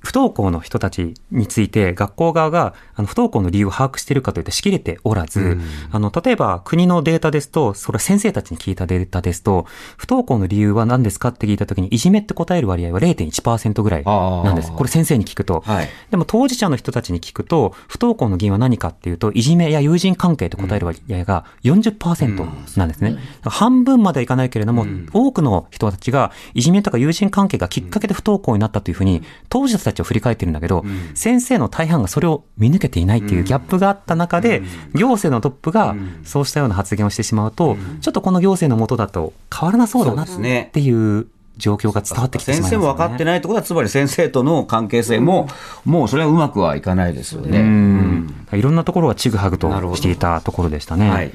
[0.06, 5.58] 不登校の人たちについて学校側があの不登校の理由を把握しているかというとしきれておらず、
[5.90, 9.66] あの、例えば国のデータですと、それは先生たちに聞いたデータですと、
[9.96, 14.70] 不登校の理由は何ですかって聞いたときに、いじめって答える割合は0.1%ぐらいなんです。
[14.70, 15.64] これ先生に聞くと。
[15.66, 15.88] はい。
[16.12, 23.18] でも当事者の人たちに聞くと、不登校の原因は何かっていうと、いじめや友人関係と答える割合が40%なんですね。
[23.42, 34.62] 半分まではいかないけれども、多くの人たちが、いじめとか友人関係がきっかけで不登校になったというふうに、当事者たちを振り返ってるんだけど、先生の大半がそれを見抜けていないっていうギャップがあった中で、
[34.94, 40.66] 行政のトップがそうしたような発言をしてしまうと、ちょっとこの行政のもとだと変わらなそうだなそうですね。
[40.68, 42.58] っていう状況が伝わってきてね。
[42.58, 45.48] 先生も分かってないってことは、つまり先生との関係性も、
[45.84, 47.60] もうそれはうまくはいかないですよね。
[47.60, 48.34] うん。
[48.52, 51.10] いろんなところがちぐはぐとしていたところでしたね。
[51.10, 51.32] はい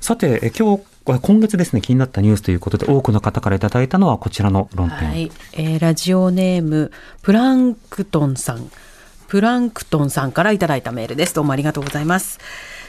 [0.00, 5.08] さて、え今日、今月ですね、気になったニュースということで、多くの方からいただいたのはこちらの論点。
[5.08, 8.70] はい、えーラジオネームプランクトンさん。
[9.28, 11.34] プランクトンさんからいただいたメールです。
[11.34, 12.38] どうもありがとうございます。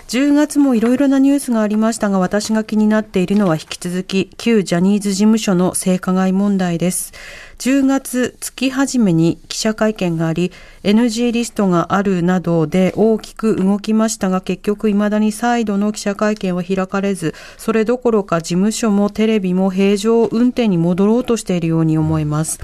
[0.08, 7.12] 10月もいろいろなニュースがありましたが私が気になっているのは引き続き旧ジャニーズ事務所の性加害問題です。
[7.58, 22.60] 10月月初めに記者会見があり NG リストがあるなどで大きく動きましたが結局未だに再度の記者会見は開かれずそれどころか事務所もテレビも平常運転に戻ろうとしているように思います。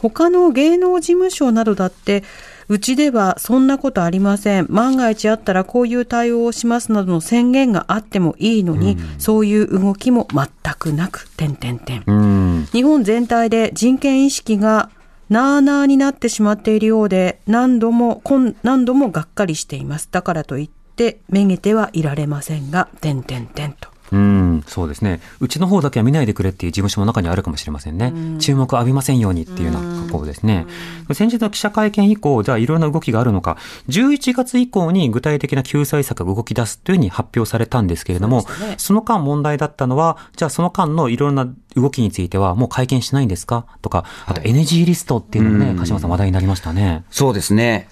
[0.00, 2.24] 他の芸能事務所などだって
[2.70, 4.66] うちではそんなことありません。
[4.70, 10.46] 万が一あったらこういう対応をしますなどの宣言があってもいいのに、そういう動きも全
[10.78, 12.04] くなく、点点点。
[12.06, 12.68] うん。
[12.70, 14.88] 日本全体で人権意識が
[15.28, 20.08] なあなあになってしまっているようで、何度も、こん何度もがっかりしています。
[20.12, 23.89] だからといって、めげてはいられませんが、点点点と。
[24.12, 25.20] うん、そうですね。
[25.40, 28.12] うちの方だけは見ないでくれっていう事務所も中にあるかもしれませんね。
[28.40, 30.66] 注目を浴びませんようにっていうような格好ですね。
[31.12, 33.56] 先日の記者会見以降、じゃあいろんな動きがあるのか、
[33.88, 41.46] 11月以降に具体的な救済策が動き出すというふうに発表されたんですけれども、そねその間問題だったのは、じゃあその間のいろんな
[41.76, 43.66] 動きについてはもう会見しないんですか？
[43.82, 47.04] とか、あと NG リストっていうのもね、鹿島さん話題になりましたね。
[47.10, 47.88] そうですね。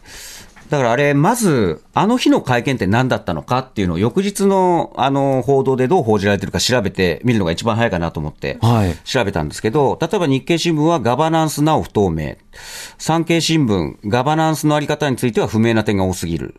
[0.69, 12.37] だからあれ、まず、あの日の会見って何だったのかっていうのを翌日のあの報道でどう報じられてるか調べてみるのが一番早いかなと思ってはい調べたんですけど、例えば日経新聞はガバナンスなお不透明。
[12.99, 16.55] 産経新聞、ガバナンスのあり方については不明な点が多すぎる。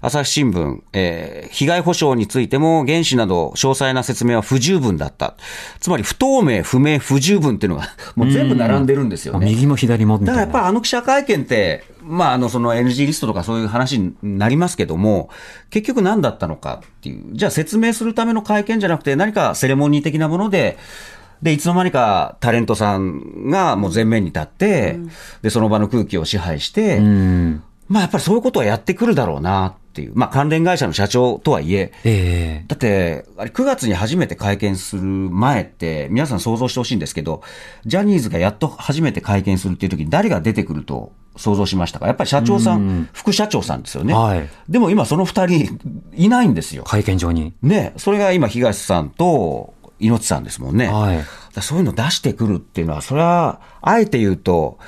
[0.00, 5.34] 朝日新聞、えー被害保障についても原資など詳細な説明は不十分だった。
[5.80, 9.46] つまり不透明、不明、不十分っていうのがもう全部並んでるんですよね。
[9.46, 10.18] 右も左も。
[10.18, 15.28] だからやっぱあの記者会見って、まあ、あの、その NG リストとかそういう話になりますけども、
[15.70, 20.78] 結局何だったのかっていう、じゃあ説明するための会見じゃなくて、何かセレモニー的なもので、
[21.42, 24.98] で、いつの間にかタレントさんがもう前面に立って、
[25.42, 27.62] で、その場の空気を支配して、うん。
[27.88, 32.64] まあやっぱりそういうことはやってくるだろうなっていう、まあ関連会社の社長とはいえ、ええ。
[32.66, 37.42] だって、あれ9月に初めて会見する前って、皆さん想像してほしいんですけど、
[37.86, 42.06] ジャニーズがやっと初めて会見するっていう時に誰が出てくると想像しましたか？
[42.06, 44.12] やっぱり社長さん、副社長さんですよね。
[44.12, 45.78] はいでも今その二人
[46.14, 46.84] いないんですよ。
[46.84, 47.54] 会見場に。
[47.62, 50.88] ね、それが今東さんと猪瀬さんですもんね。
[50.88, 51.24] はい
[51.60, 54.78] そういうの出してくるっていうのは、それは、あえて言うと、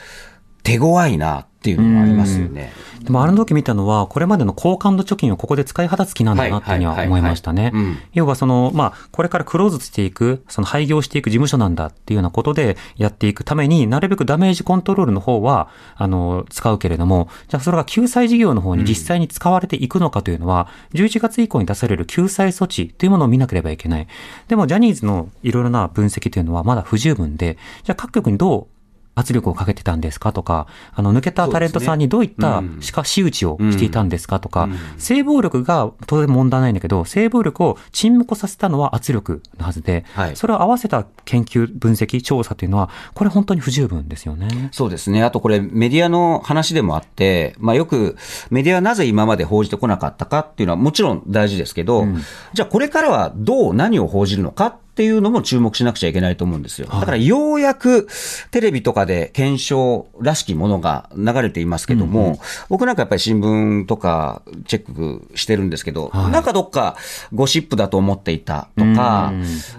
[0.62, 2.72] 手強いなっていうのもありますよね。
[3.02, 7.72] でもあの時見たのは、これまでの高感度貯金をここで使い果たす気なんだなっていうには思いましたね。
[8.14, 24.06] 要はその、まあ、これからクローズしていく、その廃業していく事務所なんだっていうようなことでやっていくために、なるべくダメージコントロールの方は、あの、使うけれども、じゃあそれが救済事業の方に実際に使われていくのかというのは、11月以降に出される救済措置というものを見なければいけない。
[24.48, 28.79] でも、ジャニーズのいろいろな分析というのはまだ不十分で、じゃあ各局にどう
[29.20, 40.36] 圧力をかけてたんですかとか、あの、抜けたタレントさんにどういったしか仕打ちをしていたんですかとか、性暴力が当然問題ないんだけど、性暴力を沈黙させたのは圧力のはずで、はい。
[40.36, 44.70] それを合わせた研究、分析、調査というのは、これ本当に不十分ですよね。
[44.72, 45.22] そうですね。
[45.22, 48.16] あとこれメディアの話でもあって、まあよく
[48.50, 52.06] メディアはなぜ今まで報じてこなかったかっていうのはもちろん大事ですけど、
[52.52, 56.86] じゃあこれからはどう何を報じるのかっていうのも注目しなくちゃいけないと思うんですよ。
[56.86, 58.06] だからようやく
[58.50, 66.30] テレビとかで検証らしきものが流れていますけども、僕なんかやっぱり新聞とかチェックしてるんですけど、はい。
[66.32, 66.96] なんかどっか
[67.32, 69.32] ゴシップだと思っていたとか、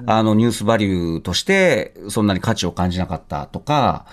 [0.08, 4.08] あのニュースバリューとしてそんなに価値を感じなかったとか、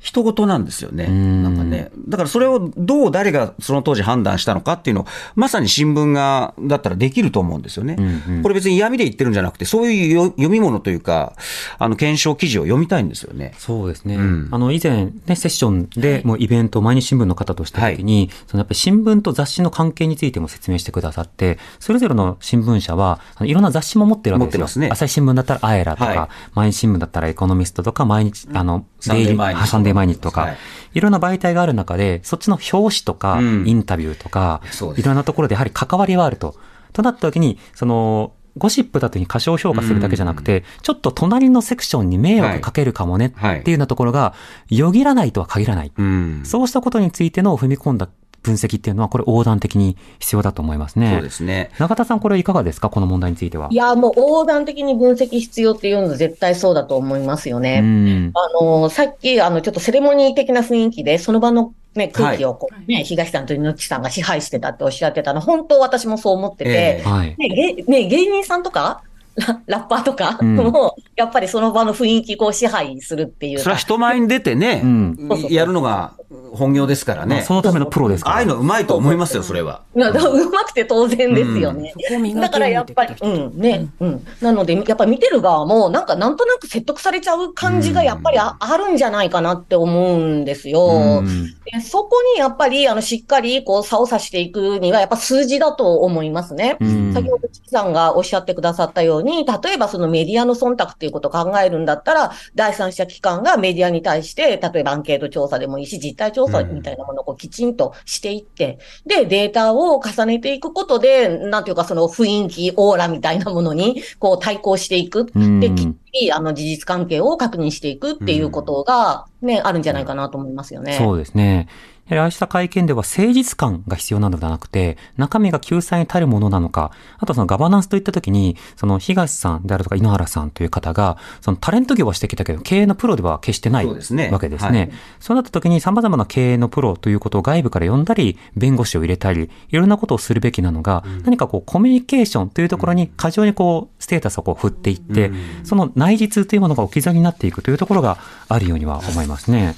[0.00, 1.06] 人事なんですよね。
[1.06, 1.90] んなんかね。
[2.08, 7.96] だからそれをどう誰がその当時判断したのかっていうのを、まさに新聞が、だったらできると思うんですよね。
[7.98, 11.34] うんうんこれ別に嫌味で言ってるんじゃなくて、そういうよ読み物というか、
[11.78, 13.52] あの、検証記事を読みたいんですよね。
[13.58, 14.16] そうですね。
[14.16, 24.60] んあの、以前、ね、セッションで、もうイベント、毎日新聞の方としたときに、そのやっぱり新聞と雑誌の関係についても説明してくださって、それぞれの新聞社は、いろんな雑誌も持ってるわけですよ。
[24.60, 34.62] 持ってますね朝日新聞だったらアエラとか、はい毎日新聞だったらエコノミストとか、毎日、あの、サンデー毎日デイリサンデー毎日とか、はい、いろんな媒体がある中で、そっちの表紙とか、うんインタビューとか
[34.96, 36.56] いろんなところでやはり関わりはあると。
[36.92, 44.34] となった時に、その、ゴシップだとに過小評価するだけじゃなくて、ちょっと隣のセクションに迷惑かけるかもねはいっていうようなところが、
[44.68, 45.92] よぎらないとは限らない。
[45.96, 46.42] うん。
[46.44, 48.08] そうしたことについての踏み込んだ
[48.42, 51.12] 分析っていうのは、これ横断的に必要だと思いますね。
[51.14, 51.70] そうですね。
[51.78, 52.90] 永田さん、これいかがですか？
[52.90, 53.68] この問題については。
[53.70, 57.80] いや、もう横断的に分析必要っていうのは絶対そうだと思いますようね。
[57.80, 58.32] ん。
[58.34, 67.34] あの、さっき、あの、ちょっとセレモニー的な雰囲気で、その場のね、空気をこう、ね、東さんと猪木さんが支配してたっておっしゃってたの、本当私もそう思ってて、ええはい。
[67.36, 69.02] ね、芸ね、芸人さんとか、
[69.36, 73.62] ララッパーとかうんも、やっぱりその場の雰囲気こう支配するっていうか。
[73.62, 76.12] それは人前に出てね、うんやるのが
[76.52, 77.36] 本業ですからね。
[77.36, 78.36] まあそのためのプロですから。
[78.36, 79.82] ああいうのうまいと思いますよ、それは。
[79.96, 81.94] いや、だからうまくて当然ですよね。
[82.34, 84.26] だからやっぱり、うん、ね、うん。
[84.40, 91.20] なので、やっぱ見てる側も、なんかなんとなく説得されちゃう感じがやっぱりああるんじゃないかなって思うんですよ。
[91.22, 96.76] うんでそこにやっぱり、あの、しっかり、こう、差を差していくには、やっぱ数字だと思いますね。
[96.80, 115.26] うん先ほど、チキさんがおっしゃってくださったように、例えばそのメディアの忖度っていうことを考えるんだったら、第三者機関がメディアに対して、例えばアンケート調査でもいいし、実態調査みたいなものをこうきちんとしていって、で、データを重ねていくことで、なんていうかその雰囲気、オーラみたいなものに、こう対抗していく。
[115.34, 120.96] うんで、きっちり、あの、事実関係を確認していくっていうことが、ね、あるんじゃないかなと思いますよね。
[120.98, 121.68] そうですね。
[122.10, 134.28] やはりああした会見では誠実感が必要なのではなくて、中身が救済に足るものなのか、あとそのガバナンスといったときに、その東さんであるとか井ノ原さんという方が、そのタレント業はしてきたけど、経営のプロでは決してないそうですね。
[134.30, 134.78] わけですね。
[134.78, 134.90] はい。
[135.20, 145.30] そうなったときに様々な経営のプロということを外部から呼んだり、弁護士を入れたり、いろんなことをするべきなのが、何かこうコミュニケーションというところに過剰にこうステータスをこう振っていって、
[145.62, 149.76] その内実というものが置き去りになっていくというところがあるようには思いますね。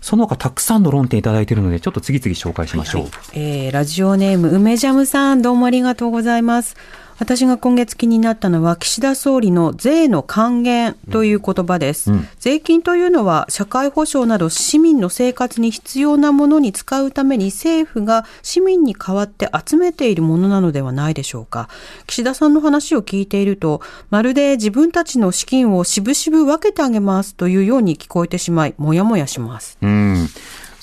[0.00, 3.04] その他たくさんの論点いただいているので、ちょっと次々紹介しましょう。
[3.34, 6.76] えーラジオネーム梅ジャムさんどうもありがとうございます
[7.18, 12.28] 私が今月気になったのは岸田総理の税の還元という言葉です、うん。
[12.38, 21.68] 税金というのは社会保障など市民の生活に必要なものに使うために政府が市民に代わって集めているものなのではないでしょうか。
[22.06, 29.76] 岸田さんの話を聞いているとまるで自分たちの資金をしぶしぶ分けてあげますというように聞こえてしまいもやもやします。
[29.82, 30.28] うん。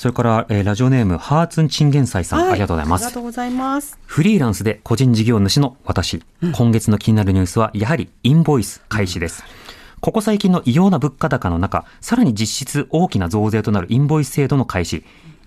[0.06, 3.20] それから、えーラジオネーム、ハーツンチンゲンサイさん、はいありがとうございますありがと。
[3.22, 6.22] うございますフリーランスで個人事業主の私、
[6.54, 9.44] 今月の気になるニュースは、やはりインボイス開始です。
[10.02, 15.04] ここ最近の異様な物価高の中、さらに実質大きな増税となるインボイス制度の開始。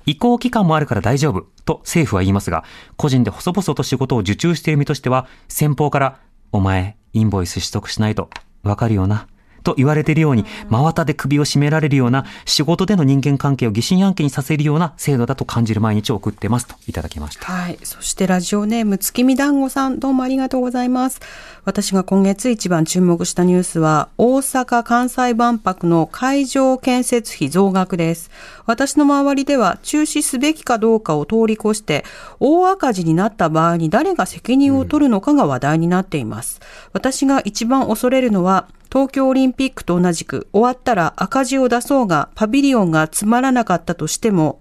[0.07, 2.65] 移行期間もあるから大丈夫と政府は言いますが、
[2.97, 6.19] 個人で細々と仕事を受注している身としては、先方から、
[6.51, 8.29] お前、インボイス取得しないと、
[8.65, 9.29] わかるよな。
[9.63, 17.45] と言われているように、真綿で首を絞められるような、仕事での人間関係を疑心暗鬼にさせるような制度だと感じる毎日を送ってますといただきました。
[17.51, 17.79] はい。
[17.83, 21.21] そしてラジオネーム月見団子さん、どうもありがとうございます。
[21.65, 28.31] 私が今月一番注目したニュースは、大阪・関西万博の会場建設費増額です。
[28.67, 32.05] 私の周りでは中止すべきかどうかを通り越して、
[32.41, 36.61] 大赤字になった場合に誰が責任を取るのかが話題になっています。
[36.93, 44.61] 私が一番恐れるのは、東京オリンピックと同じく終わったら赤字を出そうがパビリオンがつまらなかったとしても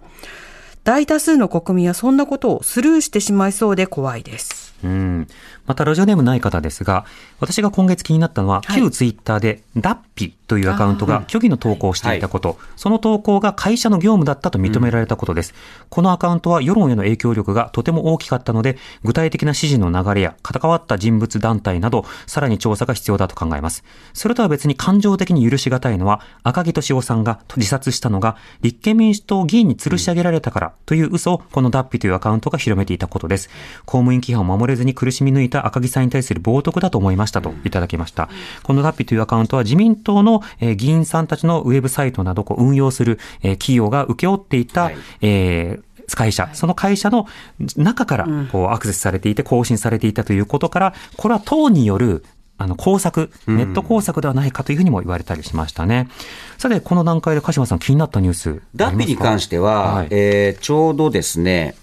[0.88, 4.74] 大多数の国民はそんなことをスルーしてしまいそうで怖いです。
[4.86, 5.28] うん。
[5.66, 7.06] また、ラジオネームない方ですが、
[7.42, 15.54] 私が今月気になったのは、はい旧ツイッターで、ダッピというアカウントが虚偽の投稿をしていたこと、その投稿が会社の業務だったと認められたことです。
[15.90, 23.84] このアカウントは世論への影響力がとても大きかったので、具体的な指示の流れや関わった人物団体など、さらに調査が必要だと考えます。
[24.14, 33.50] それとは別に感情的に許し難いのは、赤木俊夫さんが自殺したのが、立憲民主党議員に吊るし上げられたからという嘘を、このダッピというアカウントが広めていたことです。
[33.86, 38.30] 公務員規範を守れずに苦しみ抜いた赤木さんに対する冒涜だと思いましたといただきました。
[38.64, 44.98] このダッピというアカウントは自民党のえー議員さんたちのウェブサイトなどをこう運用するえー企業が請け負っていた、はい。
[45.22, 47.28] えー会社、その会社の
[47.76, 52.24] 中からこうアクセスされていて更新されていたということから、これは党による
[52.58, 56.08] あの、工作、ネット工作ではないかというふうにも言われたりしましたね。
[56.58, 58.62] さて、この段階で鹿島さん気になったニュース。
[58.76, 60.08] ダッピに関しては、はい。
[60.12, 61.76] えーちょうどですね、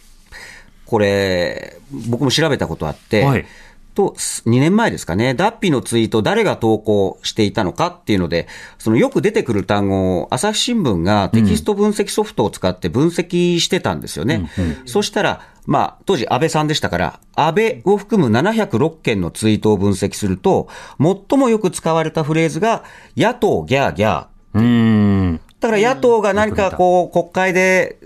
[0.86, 1.78] これ、
[2.08, 3.46] 僕も調べたことあって、はい
[3.94, 14.50] と、2年前ですかね、ダッピのツイート誰が投稿していたのかっていうので、そのよく出てくる単語を朝日新聞がテキスト分析ソフトを使って分析してたんですよね。
[14.84, 20.68] そしたら、まあ、当時安倍さんでしたから、安倍を含む706件のツイートを分析すると、
[21.00, 22.84] 最もよく使われたフレーズが、
[23.16, 24.26] 野党ギャーギャー。
[24.54, 25.40] うーん。
[25.60, 27.98] だから野党が何かこう、国会で、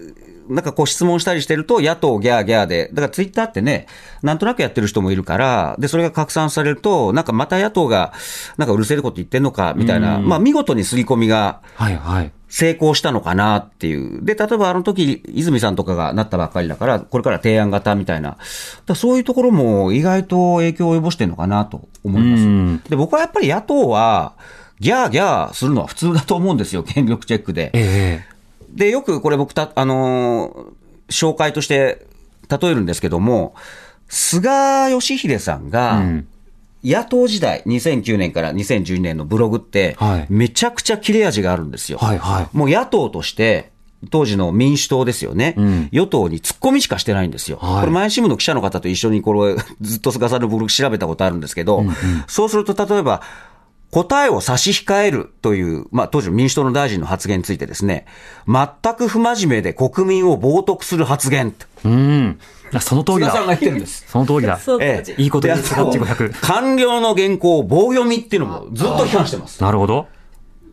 [0.48, 3.86] なんかこう質問したりしてると、野党ギャーギャーで、だからツイッターってね、
[4.22, 8.12] なんとなくやってる人もいるから、で、それが拡散されると、なんかまた野党が、
[8.56, 12.32] なんかうるせえこと言ってんのか、みたいな、まあ見事に刷り込みがはいはい。
[12.48, 14.24] 成功したのかなっていう。
[14.24, 18.38] で、例えばあの時、泉さんとかがなったばっかりだから、これから提案型みたいな。
[18.86, 22.42] だそういうところも意外と影響を及ぼしてるのかなと思います。
[22.42, 24.32] うんで、僕はやっぱり野党は、
[24.80, 27.70] ギャーギャーするのは普通だと思うんですよ、権力チェックで。
[27.74, 28.37] ええ
[28.68, 32.06] で、よくこれ僕た、あのー紹介として
[32.48, 33.54] 例えるんですけども、
[34.08, 36.28] 菅義偉さんが、うん。
[36.84, 41.98] 野党時代、2009年から2012年のブログってはい、めちゃくちゃ切れ味があるんですよ。
[41.98, 42.56] はいはい。
[42.56, 43.72] もう野党として、
[44.10, 45.88] 当時の民主党ですよね、ん。
[45.90, 47.58] 与党に突っ込みしかしてないんですよ。
[47.60, 47.80] はい。
[47.80, 51.84] これ、毎日新聞の記者の方と一緒にこれ、ずっと菅さんのブログ調べたことあるんですけど、
[52.28, 53.22] そうすると例えば、
[53.90, 58.06] 答えを差し控えるという、まあ当時の民主党の大臣の発言についてですね、
[58.46, 61.66] 全く不真面目で国民を冒涜する発言と。
[61.84, 62.38] うん。
[62.74, 63.30] あその通りだ。
[63.30, 64.04] 菅さんが言ってるんです。
[64.06, 64.58] その通りだ。
[64.58, 69.62] そうええいいこと言うでスガッチ500官僚の原稿を棒読みっていうのもずっと批判してます。
[69.62, 70.06] なるほど。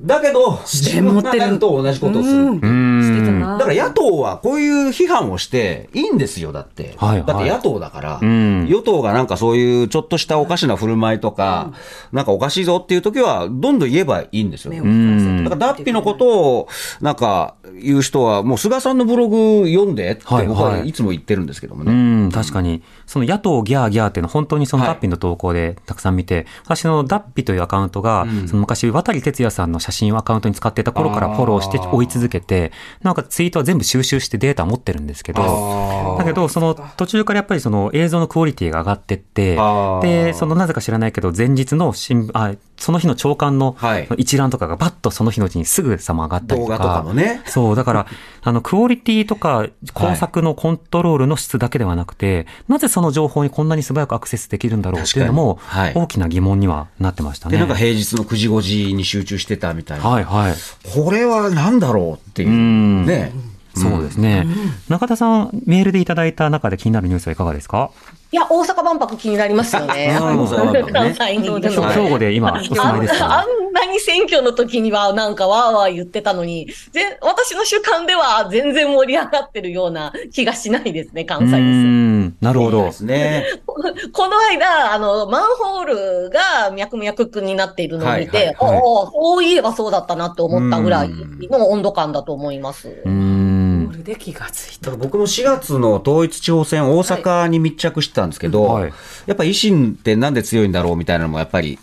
[0.01, 2.35] だけど、自分がやると同じことをする。
[2.35, 3.57] うんしてたな。
[3.57, 6.93] だから野党はこういう批判をしていいんですよ、だって。
[6.97, 11.73] はいはいだって野党だから、ん与党がなんかそういうちょっとしたおかしな振る舞いとか、
[12.11, 14.71] なんかおかしいぞっていう時は、どんどん言えばいいんですよ。
[14.71, 16.67] 目をだから、脱皮のことを、
[17.01, 22.27] なんか、言う人は、もう菅さんのブログ読んでって、はい僕ははいいつも言ってるんですけどもうね。
[22.27, 22.81] ん、確かに。
[23.05, 32.71] その野党ギャーギャーっていうのは本当にそのはいダッピの投稿でたくさん見て、私のダッピというアカウントが、その昔渡哲也さんの写真をアカウントに使っていた頃からフォローして追い続けて、
[33.01, 39.55] なんかツイートは全部収集してデータ持ってるんですけど、だけどその途中からやっぱりその映像のクオリティが上がってって
[40.01, 46.77] で、そのなぜか知らないけど前日の新聞、あ、その日の朝刊のはい一覧とかがバッとその日のうちにすぐさま上がったりとか。
[46.77, 48.07] 動画とかもねそう、だから、
[48.41, 55.59] あの、クオリティとか工作のコントロールの質だけではなくて、なぜその情報にこんなに素早くアクセスできるんだろうっていうのも
[55.93, 57.53] 大きな疑問にはなってましたね。
[57.53, 60.07] で、なんか平日の9時5時に集中してたみたいな。
[60.07, 60.53] はいはい。
[60.95, 62.49] これは何だろうっていう。
[62.49, 63.31] んね。
[63.77, 64.45] そうですね。
[64.89, 67.91] 中田さん、メールでいただいた中で気になるニュースはいかがですか？
[68.31, 70.11] いや、大阪万博気になりますよね。
[70.19, 73.39] 兵庫で今、お住あんまいですか？
[73.39, 81.61] あんなに選挙の時にはなんかわーわー言ってたのに、ぜ私の主観では全然盛り上がってるような気がしないですね、関う西です。
[81.61, 82.91] ん、なるほどで。
[82.91, 83.45] すね。
[84.11, 91.09] この間、あの、マンホールが脈々くんになっているのを見て、はいはいはいおおそういえばそうだったなって思ったぐらい
[91.49, 93.01] の温度感だと思います。
[93.05, 93.44] うん。
[93.87, 94.91] これで気がついた。
[94.91, 98.93] だから僕も4月の統一地方選、大阪に密着してたんですけど、はい
[99.25, 101.79] やっぱ維新ってなんで強いんだろうみたいなのもやっぱり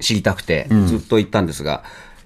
[0.00, 1.82] 知りたくて、ずっと言ったんですが、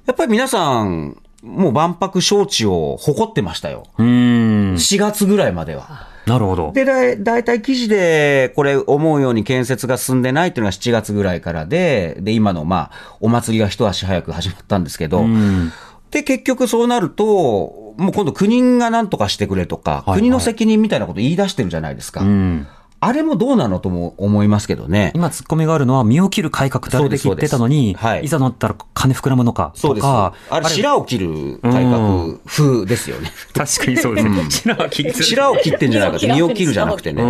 [0.07, 3.87] やっぱり皆さん、もう万博招致を誇ってましたよ。
[3.99, 4.75] うん。
[4.75, 6.09] 4月ぐらいまでは。
[6.27, 6.73] なるほど。
[6.73, 15.73] で、だいだいたい記事で、これ思うように建設が進んでないっていうのが7月ぐらいからで、で、今のまあ、お祭りが一足早く始まったんですけど、うん。
[16.11, 22.23] で、結局そうなると、もう今度国が何とかしてくれとか、はい国の責任みたいなこと言い出してるじゃないですか。
[22.23, 22.67] うん。
[23.03, 25.11] あれもどうなのとも思いますけどね。
[25.15, 30.07] 今、ツッコミがあるのは、身を切る改革ってあれだけ言ってたのに、はいいざなったら金膨らむのかそうです。
[30.07, 33.33] とか、あれ、白を切る改革風ですよね。
[33.57, 34.51] 確かにそうですね。
[34.51, 37.23] 白は切り白を切ってんじゃないかって、身を切るじゃなくてね。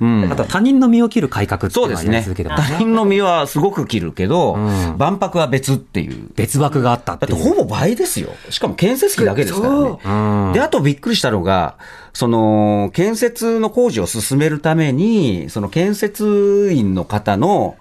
[0.00, 0.28] うん。
[0.30, 2.48] あと他人の身を切る改革っていそうですねうのはやり続けて。
[2.48, 6.28] ます他人の身はすごく切るけど、ん万博は別っていう。
[6.36, 7.54] 別枠があったっだってていう。
[7.56, 8.28] ほぼ倍ですよ。
[8.50, 9.98] しかも建設費だけですからね。
[10.04, 11.74] うんで、あとびっくりしたのが、
[12.12, 17.76] その、建設の工事を進めるために、その建設員の方の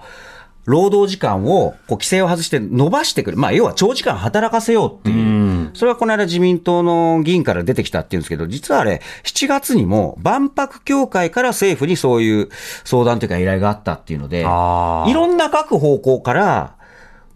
[0.66, 3.38] 労働時間を、こう、規制を外して伸ばしてくる。
[3.38, 5.16] まあ、要は長時間働かせようっていう。
[5.16, 5.42] うん
[5.74, 12.50] それはこの間自民党の議員から出てきたっていうんですけど、実はあれ、7月にも万博協会から政府にそういう
[12.84, 16.76] 相談というか依頼があったっていうので、いろんな各方向から、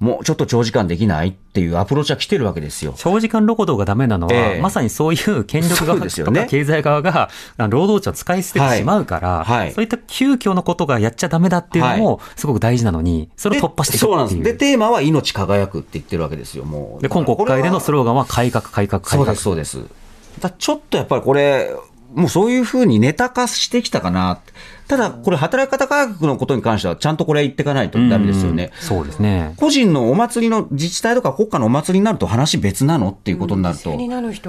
[0.06, 2.94] もうちょっと長時間できないっていうアプローチは来てるわけですよ。
[2.96, 14.12] 長時間労働がダメなのは、ええまさにそういう権力側ですよねとか経済側が、労働者を使い捨ててしまうから、はいはいそういった急遽のことがやっちゃダメだっていうのも、すごく大事なのに、それを突破していくっていう。
[14.12, 14.44] そうなんです。
[14.44, 17.02] で、テーマは命輝くって言ってるわけですよ、もう。
[17.02, 19.36] で、今国会でのスロローガンは改革、改革、改革。
[19.36, 20.42] そうです、そうです。
[20.42, 21.72] だちょっとやっぱりこれ、
[22.14, 24.40] もうそういうふうにネタ化してきたかな。
[24.88, 28.72] ただ、これ働き方改革のことに関しては、ちゃんとこれ言っていかないとダメですよね。
[28.82, 29.54] うんそうですね。
[29.58, 33.98] 個人のお祭りの自治体とか国家のお祭りになると話別なのっていうことになると、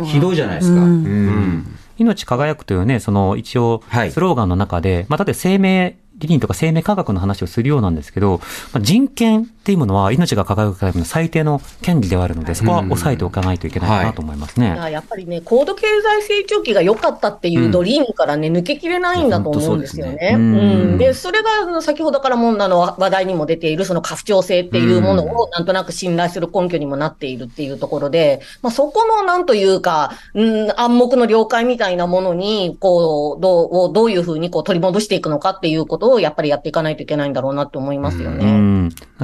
[0.04, 0.82] ひどいじゃないですか。
[0.82, 8.40] うん命輝くというね、その一応はい、スローガンの中で、まあ、だって生命理念とか生命科学の話をするようなんですけど、
[8.72, 14.66] まあ、人権っていうものは命が輝くための最低の権利ではあるので、そこは抑えておかないといけないかなと思いますね。
[14.66, 14.76] い。
[14.76, 20.34] ややっぱりね、高度経済成長期が良かったっていうドリームからね、抜けきれないんだと思うんですよね。
[20.36, 20.98] うん。
[20.98, 38.44] で、それが先ほどからもあの話題にも出ている、その過不調性っていうものをなんとなく信頼する根拠にもなっているっていうところで、まあ、そこのなんというか、うん、暗黙の了解みたいなものに、こう、どう、をどういうふうにこう取り戻していくのかっていうことをやっぱりやっていかないといけないんだろうなと思いますよね。
[38.44, 38.66] うん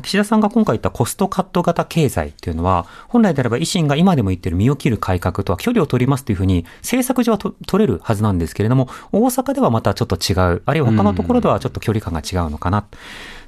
[0.02, 12.86] 岸田さんが今回言ったコストカット型経済っていうのは、本来であれば維新が今でも言ってる身を切る改革とは距離を取りますというふうに、政策上は取れるはずなんですけれども、大阪ではまたちょっと違う、あるいは他のところではちょっと距離感が違うのかな。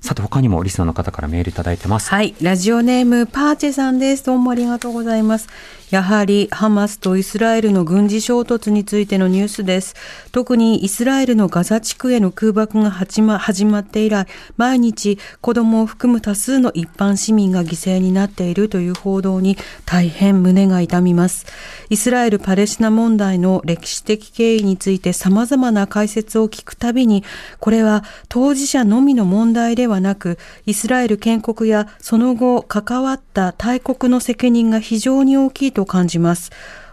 [0.05, 2.11] さて他にもリスナーの方からメールいただいてます。
[2.11, 2.35] はい。
[2.43, 4.27] ラジオネーム、パーチェさんです。
[4.27, 5.49] どうもありがとうございます。
[5.89, 9.95] やはり、ハマスとイスラエルの軍事衝突についてのニュースです。
[10.33, 14.27] 特にイスラエルのガザ地区への空爆が始ま始まって以来、
[14.57, 21.47] 毎日子供を含む多数の一般市民が犠牲になっているという報道に大変胸が痛みます。
[21.89, 27.25] イスラエル・パレスチナ問題の歴史的経緯について様々な解説を聞くたびに、
[27.61, 36.51] これは当事者のみの問題でははなく、イスラエル建国やその後関わった大国の責任が非常に大きいと感じます。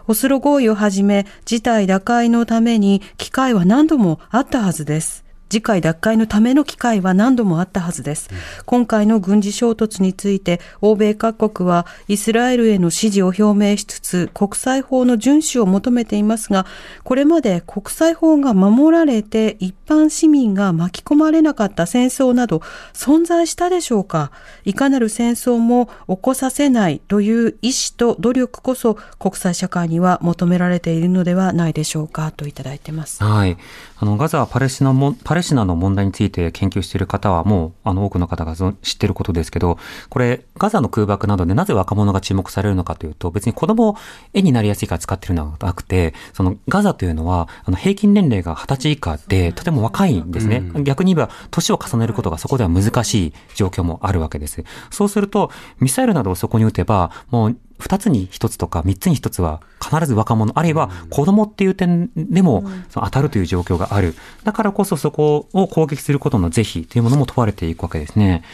[0.08, 5.24] オスロ合意をはじめ、事態打開のために機会は何度もあったはずです。
[5.52, 8.30] 次回奪回のための機会は何度もあったはずです。
[8.64, 16.64] 今回の軍事衝突について、欧米各国はイスラエルへの支持を表明しつつ、国際法の遵守を求めていますが、
[17.04, 22.62] これまで国際法が守られて一般市民が巻き込まれなかった戦争など
[22.94, 24.32] 存在したでしょうか？
[24.64, 32.30] いかなる戦争も起こさせないという意志と努力こそ国際社会には求められているのではないでしょうか？
[32.30, 33.22] といただいてます。
[33.22, 33.58] はい。
[33.98, 39.78] あの、ガザ、パレスチナも、パレスチナの問題について研究している方はもう、あの、多くの方がぞ知っていることですけど、
[40.08, 43.96] これ、ガザの空爆などでなぜ若者が注目されるのかというと、別に子供を
[44.32, 50.62] 絵になりやすいから使ってるのではなくて、その、ガザというのは、あの、平均年齢が20歳以下で、とても若いんですね。
[50.82, 54.64] 逆に言えば、年を重ねることがそこでは難しい状況もあるわけです。
[54.90, 62.62] そうすると、ミサイルなどをそこに撃てば、もう、二つに一つとか三つに一つは必ず若者、あるいは子供っていう点でも
[62.94, 64.14] 当たるという状況がある。
[64.44, 68.44] だからこそそこを攻撃することの是非というものも問われていくわけですね。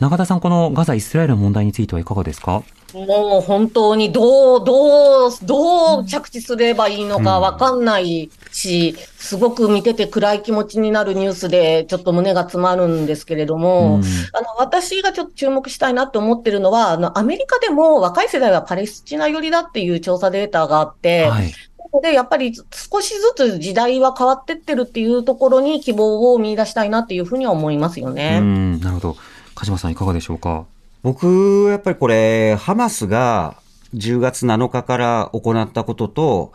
[0.00, 2.62] 中田さん、このガザ・イスラエルの問題についてはいかがですか？
[3.06, 21.52] もう本当にどう、どう、どう着地すればいいのかわかんないし、すごく見てて暗い気持ちになるニュースで、ちょっと胸が詰まるんですけれども、うんあの、私がちょっと注目したいなと思ってるのは、あの、アメリカでも若い世代はパレスチナ寄りだっていう調査データがあって、はい。
[22.02, 28.40] で、やっぱり少しずつ時代は変わってってるっていうところに希望を見出したいなっていうふうには思いますようね。
[28.40, 29.16] ん、なるほど。
[29.54, 30.66] 鹿島さん、いかがでしょうか？
[31.02, 33.56] 僕、やっぱりこれ、ハマスが
[33.94, 36.52] 10月7日から行ったことと、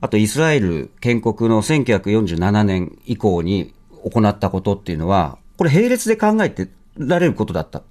[0.00, 3.72] あとイスラエル建国の1947年以降に
[4.04, 6.68] 行ったことっていうのは、これ並列で考えて
[6.98, 7.82] られることだった。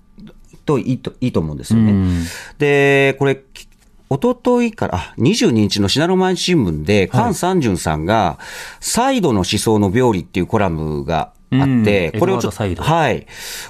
[0.66, 1.92] といいといいと思うんですよね。
[1.92, 2.26] うん。
[2.60, 3.68] で、これ、き
[4.12, 8.38] 一昨日から、あ、22日の信濃毎日新聞で、菅三淳さんが、
[8.82, 13.28] サイドの思想の病理っていうコラムがあってうん、これをちょっと、はい。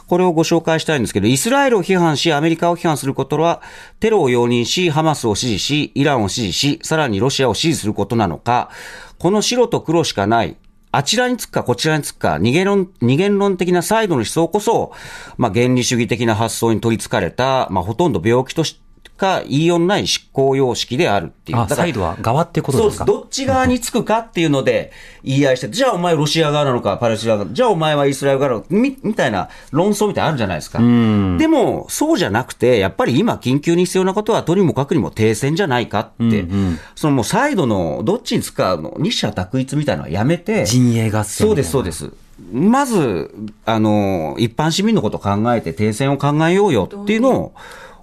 [0.07, 3.61] これをご紹介したいんですけど、イスラエルを批判し、アメリカを批判することは、
[3.99, 8.69] テロを容認し、ハマスを支持し、イランを支持し、さらにロシアを支持することなのか、
[9.17, 10.57] この白と黒しかない、
[10.91, 14.91] あちらにつくかこちらにつくか、二元論、二元論的なサイドの思想こそ、
[15.37, 18.81] まあ、原理主義的な発想に取り憑かれた、まあ、ほとんど病気とし
[19.21, 21.59] か言いようのない執行様式であるっていう。
[21.59, 22.93] あ、サイドは側ってことそうです。
[22.93, 24.91] ですかどっち側につくかっていうので
[25.23, 30.79] 言い合いして、じゃあお前ロシア側なのか、パレスチナ側、じゃあお前はイスラエル側なのか、み、みたいな論争みたいなのあるじゃないですか。
[30.79, 41.47] んでも、そうじゃなくて、やっぱり今緊急に必要なことは、とにもかくにも停戦じゃないかって、うんうんそのもうサイドのどっちにつくかの二者択一みたいなのはやめて、陣営合戦。
[41.47, 42.11] そうです、そうです。
[42.51, 43.33] まず、
[43.65, 47.53] あの、一般市民のことを考えて停戦を考えようよっていうのを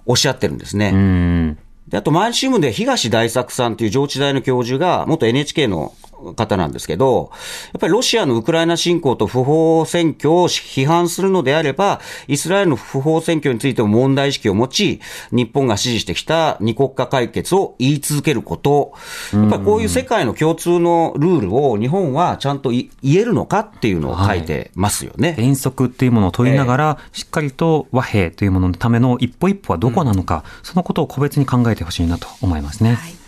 [0.09, 0.89] おっしゃってるんですね。
[0.91, 1.57] うん。
[1.87, 5.93] で、あと、毎日新聞で東大作さんっていう上智大の教授が、元 NHK の
[6.35, 7.31] 方なんですけど、
[7.73, 14.99] やっぱりロシアのウクライナ侵攻と不法占拠を批判するのであれば、イスラエルの不法占拠についても問題意識を持ち、
[15.31, 18.93] 日本が支持してきた二国家解決を言い続けること、
[19.33, 25.35] やっぱりこういう世界の共通のルールを日本はちゃんとい言えるのかっていうのを書いてますよね。
[25.39, 33.18] 原則っていうものを問いながら、しっかりと和平というもののための一歩一歩はどこなのか、そのことを個別に考えてほしいなと思いますね。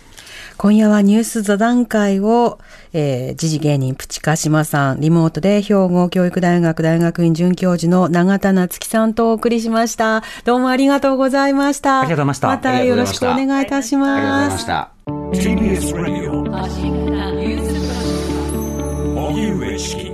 [0.62, 2.60] 今夜はニュース座談会を、
[2.92, 10.22] えー、時事芸人プチカシマさん、リモートで兵庫教育大学大学院准教授の永田夏樹さんとお送りしました。
[10.44, 12.02] どうもありがとうございました。
[12.02, 12.46] ありがとうございました。
[12.46, 14.48] またよろしくお願いいたしありがとうございま。
[14.50, 14.92] ますした。
[15.32, 16.30] TBS Radio
[19.16, 20.12] 荻上チキ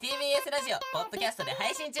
[0.00, 2.00] TBS ラジオポッドキャストで配信中